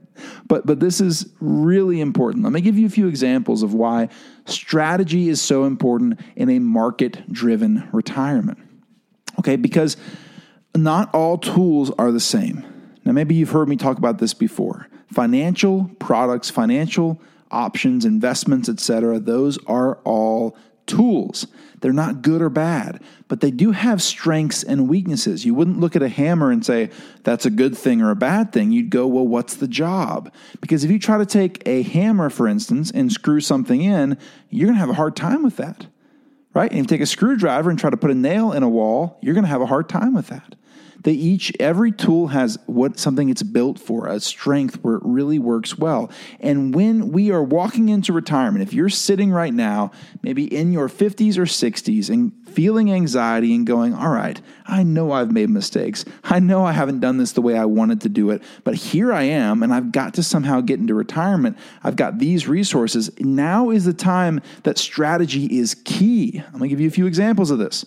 but 0.46 0.66
but 0.66 0.78
this 0.78 1.00
is 1.00 1.32
really 1.40 2.00
important. 2.00 2.44
Let 2.44 2.52
me 2.52 2.60
give 2.60 2.78
you 2.78 2.86
a 2.86 2.90
few 2.90 3.08
examples 3.08 3.62
of 3.62 3.72
why 3.72 4.10
strategy 4.44 5.28
is 5.28 5.40
so 5.40 5.64
important 5.64 6.20
in 6.36 6.50
a 6.50 6.58
market-driven 6.58 7.88
retirement. 7.92 8.58
Okay, 9.38 9.56
because 9.56 9.96
not 10.76 11.12
all 11.14 11.38
tools 11.38 11.90
are 11.98 12.12
the 12.12 12.20
same. 12.20 12.64
Now, 13.04 13.12
maybe 13.12 13.34
you've 13.34 13.50
heard 13.50 13.68
me 13.68 13.76
talk 13.76 13.98
about 13.98 14.18
this 14.18 14.34
before. 14.34 14.88
Financial 15.12 15.90
products, 15.98 16.50
financial 16.50 17.20
options, 17.50 18.04
investments, 18.04 18.68
etc., 18.68 19.18
those 19.18 19.58
are 19.66 19.96
all 20.04 20.56
tools. 20.86 21.46
They're 21.80 21.92
not 21.92 22.22
good 22.22 22.42
or 22.42 22.50
bad, 22.50 23.02
but 23.26 23.40
they 23.40 23.50
do 23.50 23.70
have 23.70 24.02
strengths 24.02 24.62
and 24.62 24.88
weaknesses. 24.88 25.44
You 25.44 25.54
wouldn't 25.54 25.80
look 25.80 25.96
at 25.96 26.02
a 26.02 26.08
hammer 26.08 26.50
and 26.50 26.64
say, 26.64 26.90
that's 27.24 27.46
a 27.46 27.50
good 27.50 27.76
thing 27.76 28.02
or 28.02 28.10
a 28.10 28.16
bad 28.16 28.52
thing. 28.52 28.70
You'd 28.70 28.90
go, 28.90 29.06
well, 29.06 29.26
what's 29.26 29.56
the 29.56 29.68
job? 29.68 30.32
Because 30.60 30.84
if 30.84 30.90
you 30.90 30.98
try 30.98 31.16
to 31.16 31.26
take 31.26 31.62
a 31.66 31.82
hammer, 31.82 32.28
for 32.28 32.46
instance, 32.46 32.90
and 32.90 33.10
screw 33.10 33.40
something 33.40 33.80
in, 33.80 34.18
you're 34.50 34.66
going 34.66 34.76
to 34.76 34.80
have 34.80 34.90
a 34.90 34.94
hard 34.94 35.16
time 35.16 35.42
with 35.42 35.56
that, 35.56 35.86
right? 36.54 36.70
And 36.70 36.78
you 36.78 36.84
take 36.84 37.00
a 37.00 37.06
screwdriver 37.06 37.70
and 37.70 37.78
try 37.78 37.90
to 37.90 37.96
put 37.96 38.10
a 38.10 38.14
nail 38.14 38.52
in 38.52 38.62
a 38.62 38.68
wall, 38.68 39.18
you're 39.22 39.34
going 39.34 39.44
to 39.44 39.50
have 39.50 39.60
a 39.60 39.66
hard 39.66 39.88
time 39.88 40.14
with 40.14 40.28
that. 40.28 40.54
They 41.02 41.12
each 41.12 41.52
every 41.58 41.92
tool 41.92 42.28
has 42.28 42.58
what 42.66 42.98
something 42.98 43.30
it's 43.30 43.42
built 43.42 43.78
for, 43.78 44.06
a 44.06 44.20
strength 44.20 44.78
where 44.82 44.96
it 44.96 45.02
really 45.04 45.38
works 45.38 45.78
well. 45.78 46.10
And 46.40 46.74
when 46.74 47.10
we 47.10 47.30
are 47.30 47.42
walking 47.42 47.88
into 47.88 48.12
retirement, 48.12 48.62
if 48.62 48.74
you're 48.74 48.90
sitting 48.90 49.30
right 49.30 49.54
now, 49.54 49.92
maybe 50.22 50.44
in 50.44 50.72
your 50.72 50.88
50s 50.88 51.38
or 51.38 51.46
60s 51.46 52.10
and 52.10 52.32
feeling 52.46 52.92
anxiety 52.92 53.54
and 53.54 53.66
going, 53.66 53.94
"All 53.94 54.10
right, 54.10 54.40
I 54.66 54.82
know 54.82 55.12
I've 55.12 55.32
made 55.32 55.48
mistakes. 55.50 56.04
I 56.24 56.40
know 56.40 56.64
I 56.64 56.72
haven't 56.72 57.00
done 57.00 57.16
this 57.16 57.32
the 57.32 57.42
way 57.42 57.56
I 57.56 57.64
wanted 57.64 58.00
to 58.02 58.08
do 58.08 58.30
it, 58.30 58.42
but 58.64 58.74
here 58.74 59.12
I 59.12 59.22
am 59.22 59.62
and 59.62 59.72
I've 59.72 59.92
got 59.92 60.14
to 60.14 60.22
somehow 60.22 60.60
get 60.60 60.80
into 60.80 60.94
retirement. 60.94 61.56
I've 61.82 61.96
got 61.96 62.18
these 62.18 62.48
resources. 62.48 63.10
Now 63.20 63.70
is 63.70 63.84
the 63.84 63.92
time 63.92 64.40
that 64.64 64.78
strategy 64.78 65.46
is 65.46 65.74
key." 65.84 66.42
I'm 66.46 66.58
going 66.58 66.64
to 66.64 66.68
give 66.68 66.80
you 66.80 66.88
a 66.88 66.90
few 66.90 67.06
examples 67.06 67.50
of 67.50 67.58
this. 67.58 67.86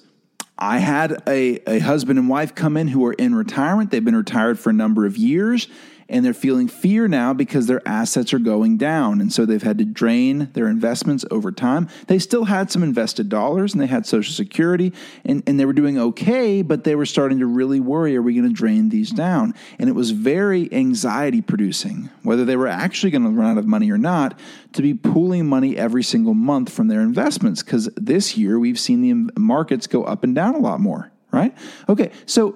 I 0.57 0.79
had 0.79 1.21
a, 1.27 1.59
a 1.67 1.79
husband 1.79 2.19
and 2.19 2.29
wife 2.29 2.53
come 2.55 2.77
in 2.77 2.87
who 2.87 3.05
are 3.05 3.13
in 3.13 3.33
retirement. 3.35 3.91
They've 3.91 4.03
been 4.03 4.15
retired 4.15 4.59
for 4.59 4.69
a 4.69 4.73
number 4.73 5.05
of 5.05 5.17
years 5.17 5.67
and 6.09 6.23
they're 6.23 6.33
feeling 6.33 6.67
fear 6.67 7.07
now 7.07 7.33
because 7.33 7.67
their 7.67 7.81
assets 7.87 8.33
are 8.33 8.39
going 8.39 8.77
down. 8.77 9.21
And 9.21 9.31
so 9.31 9.45
they've 9.45 9.63
had 9.63 9.77
to 9.77 9.85
drain 9.85 10.49
their 10.53 10.67
investments 10.67 11.25
over 11.31 11.51
time. 11.51 11.89
They 12.07 12.19
still 12.19 12.45
had 12.45 12.71
some 12.71 12.83
invested 12.83 13.29
dollars 13.29 13.73
and 13.73 13.81
they 13.81 13.87
had 13.87 14.05
Social 14.05 14.33
Security 14.33 14.93
and, 15.25 15.43
and 15.47 15.59
they 15.59 15.65
were 15.65 15.73
doing 15.73 15.97
okay, 15.97 16.61
but 16.61 16.83
they 16.83 16.95
were 16.95 17.05
starting 17.05 17.39
to 17.39 17.45
really 17.45 17.79
worry 17.79 18.15
are 18.15 18.21
we 18.21 18.33
going 18.35 18.47
to 18.47 18.53
drain 18.53 18.89
these 18.89 19.11
down? 19.11 19.53
And 19.79 19.89
it 19.89 19.93
was 19.93 20.11
very 20.11 20.71
anxiety 20.73 21.41
producing, 21.41 22.09
whether 22.23 22.45
they 22.45 22.55
were 22.55 22.67
actually 22.67 23.11
going 23.11 23.23
to 23.23 23.29
run 23.29 23.51
out 23.51 23.57
of 23.57 23.65
money 23.65 23.91
or 23.91 23.97
not, 23.97 24.39
to 24.73 24.81
be 24.81 24.93
pooling 24.93 25.45
money 25.45 25.77
every 25.77 26.03
single 26.03 26.33
month 26.33 26.71
from 26.71 26.87
their 26.87 27.01
investments. 27.01 27.63
Because 27.63 27.89
this 27.95 28.37
year 28.37 28.59
we've 28.59 28.79
seen 28.79 29.01
the 29.01 29.31
markets 29.39 29.87
go 29.87 30.03
up 30.03 30.23
and 30.23 30.35
down 30.35 30.55
a 30.55 30.59
lot 30.59 30.79
more 30.79 31.11
right? 31.33 31.57
Okay, 31.89 32.11
so 32.27 32.55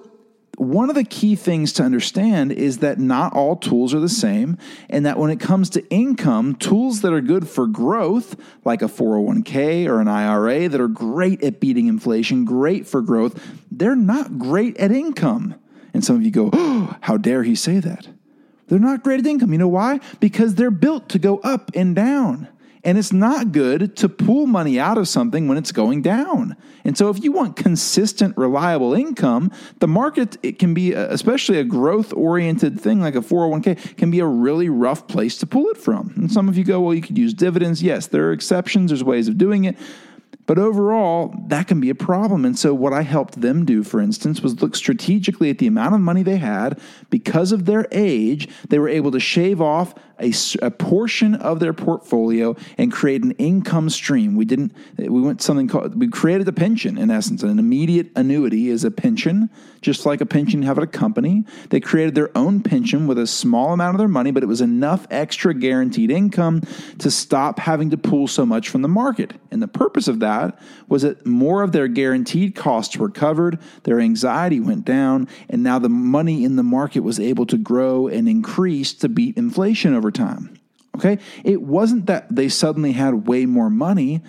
one 0.60 0.88
of 0.88 0.94
the 0.94 1.04
key 1.04 1.36
things 1.36 1.72
to 1.74 1.82
understand 1.82 2.52
is 2.52 2.78
that 2.78 2.98
not 2.98 3.32
all 3.32 3.56
tools 3.56 3.94
are 3.94 4.00
the 4.00 4.08
same, 4.08 4.58
and 4.88 5.06
that 5.06 5.18
when 5.18 5.30
it 5.30 5.40
comes 5.40 5.70
to 5.70 5.88
income, 5.88 6.56
tools 6.56 7.00
that 7.02 7.12
are 7.12 7.20
good 7.20 7.48
for 7.48 7.66
growth, 7.66 8.36
like 8.64 8.82
a 8.82 8.86
401k 8.86 9.88
or 9.88 10.00
an 10.00 10.08
IRA, 10.08 10.68
that 10.68 10.80
are 10.80 10.88
great 10.88 11.42
at 11.42 11.60
beating 11.60 11.86
inflation, 11.86 12.44
great 12.44 12.86
for 12.86 13.00
growth, 13.02 13.40
they're 13.70 13.96
not 13.96 14.38
great 14.38 14.76
at 14.78 14.90
income. 14.90 15.54
And 15.94 16.04
some 16.04 16.16
of 16.16 16.22
you 16.22 16.30
go, 16.30 16.50
oh, 16.52 16.96
how 17.00 17.16
dare 17.16 17.42
he 17.42 17.54
say 17.54 17.80
that? 17.80 18.08
They're 18.68 18.78
not 18.78 19.02
great 19.02 19.20
at 19.20 19.26
income. 19.26 19.52
You 19.52 19.58
know 19.58 19.68
why? 19.68 20.00
Because 20.20 20.54
they're 20.54 20.70
built 20.70 21.08
to 21.10 21.18
go 21.18 21.38
up 21.38 21.70
and 21.74 21.96
down. 21.96 22.48
And 22.84 22.96
it's 22.96 23.12
not 23.12 23.52
good 23.52 23.96
to 23.96 24.08
pull 24.08 24.46
money 24.46 24.78
out 24.78 24.98
of 24.98 25.08
something 25.08 25.48
when 25.48 25.58
it's 25.58 25.72
going 25.72 26.02
down. 26.02 26.56
And 26.84 26.96
so, 26.96 27.10
if 27.10 27.22
you 27.22 27.32
want 27.32 27.56
consistent, 27.56 28.36
reliable 28.36 28.94
income, 28.94 29.50
the 29.80 29.88
market 29.88 30.36
it 30.42 30.58
can 30.58 30.74
be, 30.74 30.94
uh, 30.94 31.08
especially 31.10 31.58
a 31.58 31.64
growth-oriented 31.64 32.80
thing 32.80 33.00
like 33.00 33.14
a 33.14 33.20
401k, 33.20 33.96
can 33.96 34.10
be 34.10 34.20
a 34.20 34.26
really 34.26 34.68
rough 34.68 35.06
place 35.08 35.36
to 35.38 35.46
pull 35.46 35.66
it 35.66 35.76
from. 35.76 36.12
And 36.16 36.32
some 36.32 36.48
of 36.48 36.56
you 36.56 36.64
go, 36.64 36.80
well, 36.80 36.94
you 36.94 37.02
could 37.02 37.18
use 37.18 37.34
dividends. 37.34 37.82
Yes, 37.82 38.06
there 38.06 38.28
are 38.28 38.32
exceptions. 38.32 38.90
There's 38.90 39.04
ways 39.04 39.28
of 39.28 39.38
doing 39.38 39.64
it. 39.64 39.76
But 40.48 40.58
overall, 40.58 41.34
that 41.48 41.68
can 41.68 41.78
be 41.78 41.90
a 41.90 41.94
problem. 41.94 42.46
And 42.46 42.58
so, 42.58 42.72
what 42.72 42.94
I 42.94 43.02
helped 43.02 43.42
them 43.42 43.66
do, 43.66 43.84
for 43.84 44.00
instance, 44.00 44.40
was 44.40 44.62
look 44.62 44.74
strategically 44.74 45.50
at 45.50 45.58
the 45.58 45.66
amount 45.66 45.94
of 45.94 46.00
money 46.00 46.22
they 46.22 46.38
had. 46.38 46.80
Because 47.10 47.52
of 47.52 47.66
their 47.66 47.86
age, 47.92 48.48
they 48.70 48.78
were 48.78 48.88
able 48.88 49.10
to 49.10 49.20
shave 49.20 49.60
off 49.60 49.94
a, 50.20 50.32
a, 50.62 50.70
portion 50.70 51.34
of 51.34 51.60
their 51.60 51.72
portfolio 51.72 52.56
and 52.76 52.92
create 52.92 53.22
an 53.22 53.32
income 53.32 53.90
stream. 53.90 54.36
We 54.36 54.44
didn't, 54.44 54.72
we 54.96 55.20
went 55.20 55.42
something 55.42 55.68
called, 55.68 55.98
we 55.98 56.08
created 56.08 56.48
a 56.48 56.52
pension 56.52 56.98
in 56.98 57.10
essence. 57.10 57.42
An 57.42 57.58
immediate 57.58 58.08
annuity 58.16 58.68
is 58.68 58.84
a 58.84 58.90
pension, 58.90 59.50
just 59.80 60.06
like 60.06 60.20
a 60.20 60.26
pension 60.26 60.62
you 60.62 60.68
have 60.68 60.78
at 60.78 60.84
a 60.84 60.88
company. 60.88 61.44
They 61.70 61.80
created 61.80 62.14
their 62.14 62.36
own 62.36 62.62
pension 62.62 63.06
with 63.06 63.18
a 63.18 63.26
small 63.26 63.72
amount 63.72 63.94
of 63.94 63.98
their 63.98 64.08
money, 64.08 64.30
but 64.30 64.42
it 64.42 64.46
was 64.46 64.60
enough 64.60 65.06
extra 65.10 65.54
guaranteed 65.54 66.10
income 66.10 66.62
to 66.98 67.10
stop 67.10 67.58
having 67.58 67.90
to 67.90 67.96
pull 67.96 68.28
so 68.28 68.44
much 68.44 68.68
from 68.68 68.82
the 68.82 68.88
market. 68.88 69.32
And 69.50 69.62
the 69.62 69.68
purpose 69.68 70.08
of 70.08 70.20
that 70.20 70.58
was 70.88 71.02
that 71.02 71.26
more 71.26 71.62
of 71.62 71.72
their 71.72 71.88
guaranteed 71.88 72.54
costs 72.54 72.96
were 72.96 73.10
covered, 73.10 73.58
their 73.84 74.00
anxiety 74.00 74.60
went 74.60 74.84
down, 74.84 75.28
and 75.48 75.62
now 75.62 75.78
the 75.78 75.88
money 75.88 76.44
in 76.44 76.56
the 76.56 76.62
market 76.62 77.00
was 77.00 77.20
able 77.20 77.46
to 77.46 77.56
grow 77.56 78.08
and 78.08 78.28
increase 78.28 78.92
to 78.94 79.08
beat 79.08 79.36
inflation 79.36 79.94
over 79.94 80.07
over 80.08 80.10
time. 80.10 80.58
Okay? 80.96 81.18
It 81.44 81.62
wasn't 81.62 82.06
that 82.06 82.34
they 82.34 82.48
suddenly 82.48 82.92
had 82.92 83.26
way 83.26 83.46
more 83.46 83.70
money. 83.70 84.22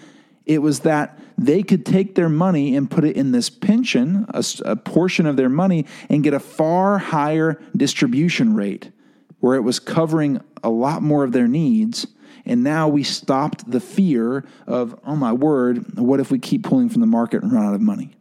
It 0.46 0.62
was 0.62 0.82
that 0.82 1.18
they 1.38 1.63
could 1.63 1.86
take 1.86 2.15
their 2.15 2.30
money 2.30 2.76
and 2.76 2.92
put 2.92 3.06
it 3.06 3.15
in 3.15 3.32
this 3.32 3.50
pension, 3.50 4.26
a, 4.30 4.44
a, 4.65 4.76
portion 4.76 5.26
of 5.26 5.38
their 5.38 5.50
money, 5.50 5.86
and 6.10 6.24
get 6.24 6.34
a 6.34 6.39
far 6.39 6.98
higher 6.98 7.62
distribution 7.78 8.56
rate 8.56 8.92
where 9.39 9.56
it 9.56 9.62
was 9.62 9.80
covering 9.80 10.42
a 10.63 10.70
lot 10.70 11.02
more 11.02 11.24
of 11.24 11.32
their 11.32 11.48
needs. 11.48 12.08
And 12.46 12.63
now 12.63 12.89
we 12.89 13.04
stopped 13.04 13.70
the 13.70 13.80
fear 13.80 14.44
of, 14.68 15.00
oh 15.06 15.15
my 15.15 15.32
word, 15.32 15.98
what 15.98 16.20
if 16.20 16.30
we 16.30 16.39
keep 16.39 16.63
pulling 16.63 16.89
from 16.89 17.00
the 17.00 17.08
market 17.08 17.42
and 17.42 17.52
run 17.52 17.65
out 17.65 17.74
of 17.74 17.82
money? 17.82 18.12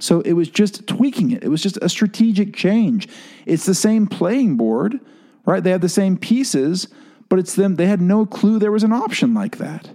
So 0.00 0.20
it 0.20 0.32
was 0.32 0.50
just 0.50 0.86
tweaking 0.86 1.30
it. 1.30 1.42
It 1.42 1.48
was 1.48 1.62
just 1.62 1.78
a 1.80 1.88
strategic 1.88 2.54
change. 2.54 3.08
It's 3.46 3.64
the 3.64 3.74
same 3.74 4.06
playing 4.06 4.56
board, 4.56 5.00
right? 5.44 5.62
They 5.62 5.70
had 5.70 5.80
the 5.80 5.88
same 5.88 6.16
pieces, 6.16 6.88
but 7.28 7.38
it's 7.38 7.54
them. 7.54 7.76
They 7.76 7.86
had 7.86 8.00
no 8.00 8.26
clue 8.26 8.58
there 8.58 8.72
was 8.72 8.84
an 8.84 8.92
option 8.92 9.34
like 9.34 9.58
that. 9.58 9.90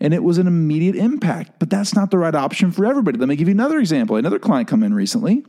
And 0.00 0.12
it 0.12 0.24
was 0.24 0.38
an 0.38 0.48
immediate 0.48 0.96
impact, 0.96 1.52
but 1.60 1.70
that's 1.70 1.94
not 1.94 2.10
the 2.10 2.18
right 2.18 2.34
option 2.34 2.72
for 2.72 2.84
everybody. 2.84 3.18
Let 3.18 3.28
me 3.28 3.36
give 3.36 3.48
you 3.48 3.54
another 3.54 3.78
example. 3.78 4.16
Another 4.16 4.40
client 4.40 4.68
come 4.68 4.82
in 4.82 4.94
recently 4.94 5.44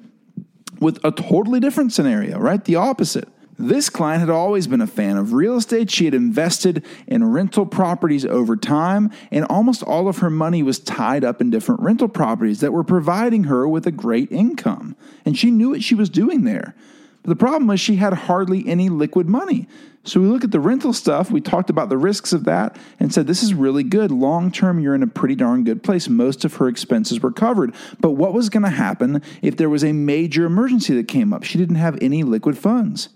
with 0.79 1.03
a 1.03 1.11
totally 1.11 1.59
different 1.59 1.91
scenario, 1.91 2.37
right? 2.37 2.63
The 2.63 2.75
opposite. 2.75 3.27
This 3.57 3.89
client 3.89 4.19
had 4.19 4.29
always 4.29 4.67
been 4.67 4.81
a 4.81 4.87
fan 4.87 5.15
of 5.17 5.33
real 5.33 5.57
estate. 5.57 5.91
She 5.91 6.05
had 6.05 6.13
invested 6.13 6.83
in 7.07 7.23
rental 7.23 7.65
properties 7.65 8.25
over 8.25 8.55
time, 8.55 9.11
and 9.31 9.45
almost 9.45 9.83
all 9.83 10.07
of 10.07 10.19
her 10.19 10.29
money 10.29 10.63
was 10.63 10.79
tied 10.79 11.23
up 11.23 11.39
in 11.39 11.49
different 11.49 11.81
rental 11.81 12.07
properties 12.07 12.61
that 12.61 12.73
were 12.73 12.83
providing 12.83 13.45
her 13.45 13.67
with 13.67 13.85
a 13.85 13.91
great 13.91 14.31
income. 14.31 14.95
And 15.23 15.37
she 15.37 15.51
knew 15.51 15.69
what 15.69 15.83
she 15.83 15.95
was 15.95 16.09
doing 16.09 16.43
there. 16.43 16.75
But 17.23 17.29
the 17.29 17.35
problem 17.37 17.67
was 17.67 17.79
she 17.79 17.95
had 17.95 18.13
hardly 18.13 18.67
any 18.67 18.89
liquid 18.89 19.27
money. 19.27 19.67
So 20.05 20.19
we 20.19 20.27
look 20.27 20.43
at 20.43 20.51
the 20.51 20.59
rental 20.59 20.91
stuff, 20.91 21.31
we 21.31 21.39
talked 21.39 21.69
about 21.69 21.87
the 21.87 21.97
risks 21.97 22.33
of 22.33 22.43
that 22.43 22.77
and 22.99 23.13
said 23.13 23.25
this 23.25 23.41
is 23.41 23.53
really 23.53 23.83
good. 23.83 24.11
Long 24.11 24.51
term, 24.51 24.79
you're 24.79 24.95
in 24.95 25.03
a 25.03 25.07
pretty 25.07 25.35
darn 25.35 25.63
good 25.63 25.81
place. 25.81 26.09
Most 26.09 26.43
of 26.43 26.55
her 26.55 26.67
expenses 26.67 27.21
were 27.21 27.31
covered. 27.31 27.73
But 28.01 28.11
what 28.11 28.33
was 28.33 28.49
going 28.49 28.63
to 28.63 28.69
happen 28.69 29.21
if 29.41 29.55
there 29.55 29.69
was 29.69 29.85
a 29.85 29.93
major 29.93 30.45
emergency 30.45 30.93
that 30.95 31.07
came 31.07 31.31
up? 31.31 31.43
She 31.43 31.57
didn't 31.57 31.77
have 31.77 31.97
any 32.01 32.23
liquid 32.23 32.57
funds. 32.57 33.07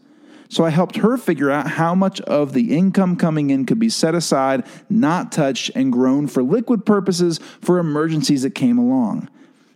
So 0.49 0.63
I 0.63 0.69
helped 0.69 0.95
her 0.97 1.17
figure 1.17 1.51
out 1.51 1.71
how 1.71 1.93
much 1.93 2.21
of 2.21 2.53
the 2.53 2.73
income 2.73 3.17
coming 3.17 3.49
in 3.49 3.65
could 3.65 3.79
be 3.79 3.89
set 3.89 4.15
aside, 4.15 4.65
not 4.89 5.33
touched, 5.33 5.71
and 5.75 5.91
grown 5.91 6.27
for 6.27 6.41
liquid 6.41 6.85
purposes 6.85 7.41
for 7.59 7.79
emergencies 7.79 8.43
that 8.43 8.55
came 8.55 8.77
along. 8.77 9.27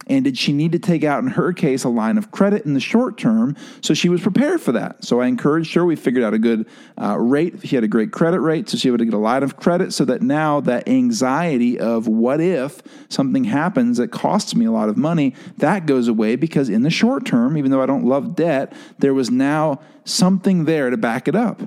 And 0.08 0.24
did 0.24 0.38
she 0.38 0.52
need 0.52 0.72
to 0.72 0.80
take 0.80 1.04
out, 1.04 1.24
in 1.24 1.30
her 1.30 1.54
case, 1.54 1.84
a 1.84 1.90
line 1.90 2.18
of 2.18 2.32
credit 2.32 2.66
in 2.66 2.74
the 2.74 2.80
short 2.80 3.18
term? 3.18 3.56
So 3.82 3.94
she 3.94 4.10
was 4.10 4.22
prepared 4.22 4.60
for 4.60 4.72
that. 4.72 5.04
So 5.04 5.22
I 5.22 5.28
encouraged 5.28 5.74
her. 5.76 5.86
We 5.86 5.96
figured 5.96 6.24
out 6.24 6.34
a 6.34 6.40
good 6.40 6.68
uh, 7.00 7.18
rate. 7.20 7.68
She 7.68 7.76
had 7.76 7.84
a 7.84 7.88
great 7.88 8.12
credit 8.12 8.40
rate, 8.40 8.68
so 8.68 8.78
she 8.78 8.90
was 8.90 8.96
able 8.96 9.06
to 9.06 9.06
get 9.06 9.14
a 9.14 9.18
line 9.18 9.44
of 9.44 9.58
credit 9.58 9.94
so 9.94 10.06
that 10.06 10.22
now 10.22 10.60
that 10.62 10.88
anxiety 10.88 11.80
of 11.80 12.08
what 12.08 12.42
if 12.42 12.82
something 13.10 13.44
happens 13.44 13.98
that 13.98 14.12
costs 14.12 14.56
me 14.56 14.66
a 14.66 14.72
lot 14.72 14.90
of 14.90 14.98
money, 14.98 15.36
that 15.58 15.86
goes 15.86 16.08
away 16.08 16.36
because 16.36 16.68
in 16.68 16.82
the 16.82 16.90
short 16.90 17.26
term, 17.26 17.58
even 17.58 17.72
though 17.72 17.82
I 17.82 17.86
don't 17.86 18.06
love 18.06 18.36
debt, 18.36 18.74
there 19.00 19.14
was 19.14 19.30
now 19.30 19.82
something 20.04 20.66
there 20.66 20.90
to 20.90 20.98
back 20.98 21.28
it 21.28 21.36
up. 21.36 21.62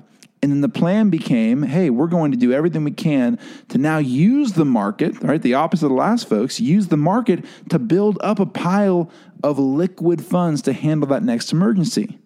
And 0.44 0.52
then 0.52 0.60
the 0.60 0.68
plan 0.68 1.08
became 1.08 1.62
hey, 1.62 1.88
we're 1.88 2.06
going 2.06 2.30
to 2.32 2.36
do 2.36 2.52
everything 2.52 2.84
we 2.84 2.90
can 2.90 3.38
to 3.70 3.78
now 3.78 3.96
use 3.96 4.52
the 4.52 4.66
market, 4.66 5.22
right? 5.22 5.40
The 5.40 5.54
opposite 5.54 5.86
of 5.86 5.92
the 5.92 5.96
last 5.96 6.28
folks, 6.28 6.60
use 6.60 6.88
the 6.88 6.98
market 6.98 7.46
to 7.70 7.78
build 7.78 8.18
up 8.20 8.38
a 8.38 8.44
pile 8.44 9.10
of 9.42 9.58
liquid 9.58 10.22
funds 10.22 10.60
to 10.62 10.74
handle 10.74 11.08
that 11.08 11.22
next 11.22 11.50
emergency. 11.50 12.18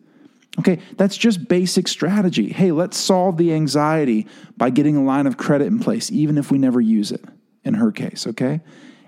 Okay, 0.59 0.81
that's 0.97 1.17
just 1.17 1.47
basic 1.47 1.87
strategy. 1.87 2.49
Hey, 2.49 2.73
let's 2.73 2.97
solve 2.97 3.37
the 3.37 3.55
anxiety 3.55 4.27
by 4.57 4.71
getting 4.71 4.97
a 4.97 5.05
line 5.05 5.29
of 5.29 5.37
credit 5.37 5.69
in 5.69 5.79
place, 5.79 6.11
even 6.11 6.39
if 6.39 6.51
we 6.51 6.59
never 6.59 6.81
use 6.81 7.13
it, 7.13 7.25
in 7.63 7.75
her 7.75 7.93
case, 7.93 8.27
okay? 8.27 8.61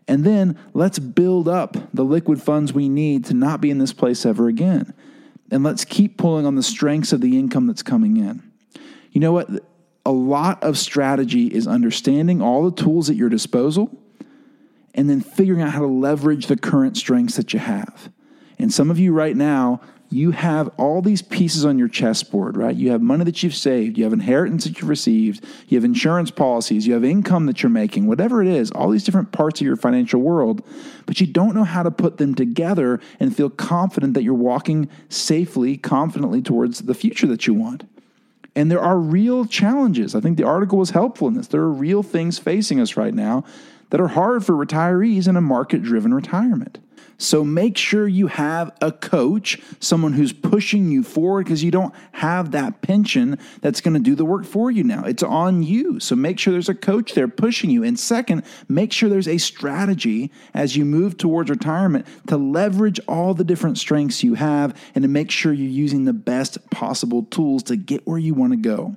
And 0.07 0.23
then 0.23 0.57
let's 0.73 1.01
build 1.01 1.49
up 1.49 1.77
the 1.93 2.05
liquid 2.05 2.41
funds 2.41 2.73
we 2.73 2.89
need 2.89 3.25
to 3.25 3.35
not 3.35 3.61
be 3.61 3.71
in 3.71 3.79
this 3.79 3.93
place 3.93 4.25
ever 4.25 4.47
again. 4.47 4.95
And 5.51 5.65
let's 5.65 5.85
keep 5.85 6.17
pulling 6.17 6.47
on 6.47 6.55
the 6.55 6.63
strengths 6.63 7.13
of 7.13 7.21
the 7.21 7.37
income 7.37 7.67
that's 7.67 7.83
coming 7.83 8.17
in. 8.17 8.50
You 9.11 9.21
know 9.21 9.33
what? 9.33 9.49
A 10.07 10.13
lot 10.13 10.63
of 10.63 10.79
strategy 10.79 11.47
is 11.47 11.67
understanding 11.67 12.41
all 12.41 12.69
the 12.69 12.83
tools 12.83 13.11
at 13.11 13.17
your 13.17 13.29
disposal 13.29 13.91
and 14.95 15.09
then 15.09 15.21
figuring 15.21 15.63
out 15.63 15.73
how 15.73 15.81
to 15.81 15.87
leverage 15.87 16.47
the 16.47 16.57
current 16.57 16.97
strengths 16.97 17.37
that 17.37 17.53
you 17.53 17.59
have. 17.59 18.11
And 18.59 18.73
some 18.73 18.91
of 18.91 18.99
you 18.99 19.13
right 19.13 19.37
now, 19.37 19.81
you 20.13 20.33
have 20.33 20.69
all 20.77 21.03
these 21.03 21.23
pieces 21.23 21.65
on 21.65 21.79
your 21.79 21.87
chessboard, 21.87 22.57
right? 22.57 22.75
You 22.75 22.91
have 22.91 23.01
money 23.01 23.23
that 23.25 23.45
you've 23.45 23.55
saved, 23.55 23.97
you 23.97 24.03
have 24.03 24.13
inheritance 24.13 24.65
that 24.65 24.81
you've 24.81 24.89
received, 24.89 25.45
you 25.69 25.77
have 25.77 25.85
insurance 25.85 26.33
policies, 26.33 26.85
you 26.85 26.95
have 26.95 27.05
income 27.05 27.47
that 27.47 27.63
you're 27.63 27.71
making, 27.71 28.09
whatever 28.09 28.43
it 28.43 28.49
is, 28.49 28.73
all 28.73 28.91
these 28.91 29.05
different 29.05 29.31
parts 29.31 29.61
of 29.61 29.67
your 29.67 29.77
financial 29.77 30.21
world, 30.21 30.67
but 31.07 31.21
you 31.21 31.29
don't 31.29 31.55
know 31.55 31.63
how 31.63 31.85
to 31.85 31.93
put 31.93 32.17
them 32.17 32.35
together 32.35 32.99
and 33.21 33.37
feel 33.37 33.49
confident 33.49 34.15
that 34.15 34.25
you're 34.25 34.35
walking 34.35 34.89
safely, 35.09 35.77
confidently 35.77 36.43
towards 36.43 36.81
the 36.81 36.95
future 36.95 37.29
that 37.29 37.47
you 37.47 37.55
want. 37.55 37.85
And 38.61 38.71
there 38.71 38.83
are 38.83 38.99
real 38.99 39.47
challenges. 39.47 40.15
I 40.15 40.21
think 40.21 40.37
the 40.37 40.45
article 40.45 40.77
was 40.77 40.91
helpful 40.91 41.27
in 41.29 41.33
this. 41.33 41.47
There 41.47 41.63
are 41.63 41.73
real 41.73 42.03
things 42.03 42.39
facing 42.39 42.79
us 42.79 42.95
right 42.95 43.15
now 43.15 43.43
that 43.89 44.03
are 44.03 44.09
hard 44.09 44.45
for 44.45 44.53
retirees 44.53 45.27
in 45.27 45.35
a 45.35 45.41
market 45.41 45.83
driven 45.83 46.13
retirement. 46.13 46.79
So 47.21 47.45
make 47.45 47.77
sure 47.77 48.09
you 48.09 48.29
have 48.29 48.75
a 48.81 48.91
coach, 48.91 49.61
someone 49.79 50.15
who's 50.15 50.33
pushing 50.33 50.91
you 50.91 51.03
forward 51.03 51.45
because 51.45 51.63
you 51.63 51.71
don't 51.71 51.95
have 52.13 52.53
that 52.53 52.81
pension 52.81 53.39
that's 53.61 53.83
going 53.83 53.93
to 53.93 54.01
do 54.01 54.15
the 54.15 54.25
work 54.25 54.47
for 54.47 54.71
you 54.71 54.83
now. 54.83 55.05
It's 55.05 55.23
on 55.23 55.63
you. 55.63 56.01
So 56.01 56.17
make 56.17 56.39
sure 56.39 56.51
there's 56.51 56.71
a 56.71 56.75
coach 56.75 57.13
there 57.13 57.29
pushing 57.29 57.69
you. 57.69 57.85
And 57.85 58.01
second, 58.01 58.43
make 58.71 58.91
sure 58.91 59.11
there's 59.11 59.29
a 59.29 59.37
strategy 59.37 60.31
as 60.55 60.77
you 60.77 60.87
move 60.87 61.19
towards 61.19 61.51
retirement 61.51 62.07
to 62.29 62.39
leverage 62.39 62.99
all 63.07 63.35
the 63.35 63.45
different 63.45 63.77
strengths 63.77 64.25
you 64.25 64.33
have 64.33 64.75
and 64.95 65.03
to 65.03 65.09
make 65.09 65.31
sure 65.31 65.53
you're 65.53 65.69
using 65.69 66.07
the 66.07 66.15
best 66.15 66.71
possible 66.71 67.25
tools 67.25 67.63
to 67.65 67.77
get 67.77 68.07
where 68.07 68.19
you 68.19 68.33
want 68.33 68.55
to 68.55 68.57
go. 68.57 68.97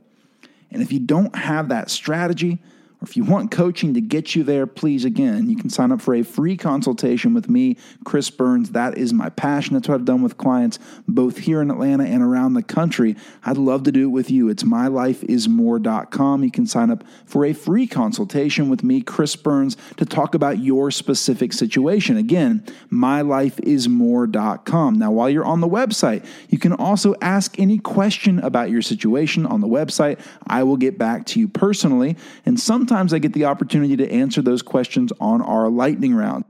And 0.72 0.82
if 0.82 0.94
you 0.94 1.00
don't 1.00 1.36
have 1.36 1.68
that 1.70 1.92
strategy, 1.92 2.60
or 3.04 3.06
if 3.06 3.16
you 3.18 3.26
want 3.26 3.52
coaching 3.52 3.94
to 3.96 4.02
get 4.02 4.34
you 4.34 4.44
there, 4.44 4.66
please, 4.66 5.04
again, 5.04 5.50
you 5.50 5.58
can 5.58 5.70
sign 5.70 5.92
up 5.92 6.02
for 6.02 6.16
a 6.16 6.24
free 6.24 6.56
consultation 6.56 7.34
with 7.34 7.50
me, 7.50 7.76
Chris 8.06 8.30
Burns. 8.30 8.70
That 8.72 8.98
is 8.98 9.12
my 9.12 9.28
passion. 9.30 9.74
That's 9.74 9.90
what 9.90 9.96
I've 9.96 10.06
done 10.06 10.22
with 10.22 10.38
clients 10.38 10.80
both 11.08 11.40
here 11.40 11.62
in 11.62 11.70
Atlanta 11.70 12.06
and 12.06 12.24
around 12.24 12.54
the 12.54 12.64
country. 12.64 13.18
I'd 13.44 13.58
love 13.58 13.84
to 13.84 13.92
do 13.92 14.06
it 14.06 14.12
with 14.12 14.32
you. 14.32 14.48
It's 14.48 14.64
mylifeismore.com. 14.64 16.46
You 16.46 16.52
can 16.52 16.66
sign 16.66 16.92
up 16.92 17.04
for 17.26 17.44
a 17.46 17.52
free 17.52 17.88
consultation 17.88 18.70
with 18.70 18.84
me, 18.84 19.02
Chris 19.02 19.36
Burns, 19.36 19.76
to 19.98 20.06
talk 20.06 20.34
about 20.34 20.60
your 20.60 20.90
specific 20.90 21.52
situation. 21.52 22.16
Again, 22.16 22.64
mylifeismore.com. 22.90 24.98
Now, 24.98 25.12
while 25.12 25.30
you're 25.30 25.44
on 25.44 25.60
the 25.60 25.68
website, 25.68 26.26
you 26.48 26.58
can 26.58 26.72
also 26.72 27.16
ask 27.22 27.60
any 27.60 27.80
question 27.80 28.40
about 28.40 28.70
your 28.70 28.82
situation 28.82 29.46
on 29.46 29.60
the 29.60 29.68
website. 29.68 30.22
I 30.48 30.64
will 30.64 30.78
get 30.78 30.98
back 30.98 31.26
to 31.26 31.38
you 31.40 31.50
personally. 31.50 32.16
And 32.46 32.58
sometimes 32.60 32.93
sometimes 32.94 33.12
I 33.12 33.18
get 33.18 33.34
the 33.34 33.46
opportunity 33.46 33.98
to 33.98 34.12
answer 34.12 34.44
those 34.44 34.62
questions 34.62 35.12
on 35.20 35.42
our 35.42 35.68
lightning 35.68 36.14
round. 36.14 36.46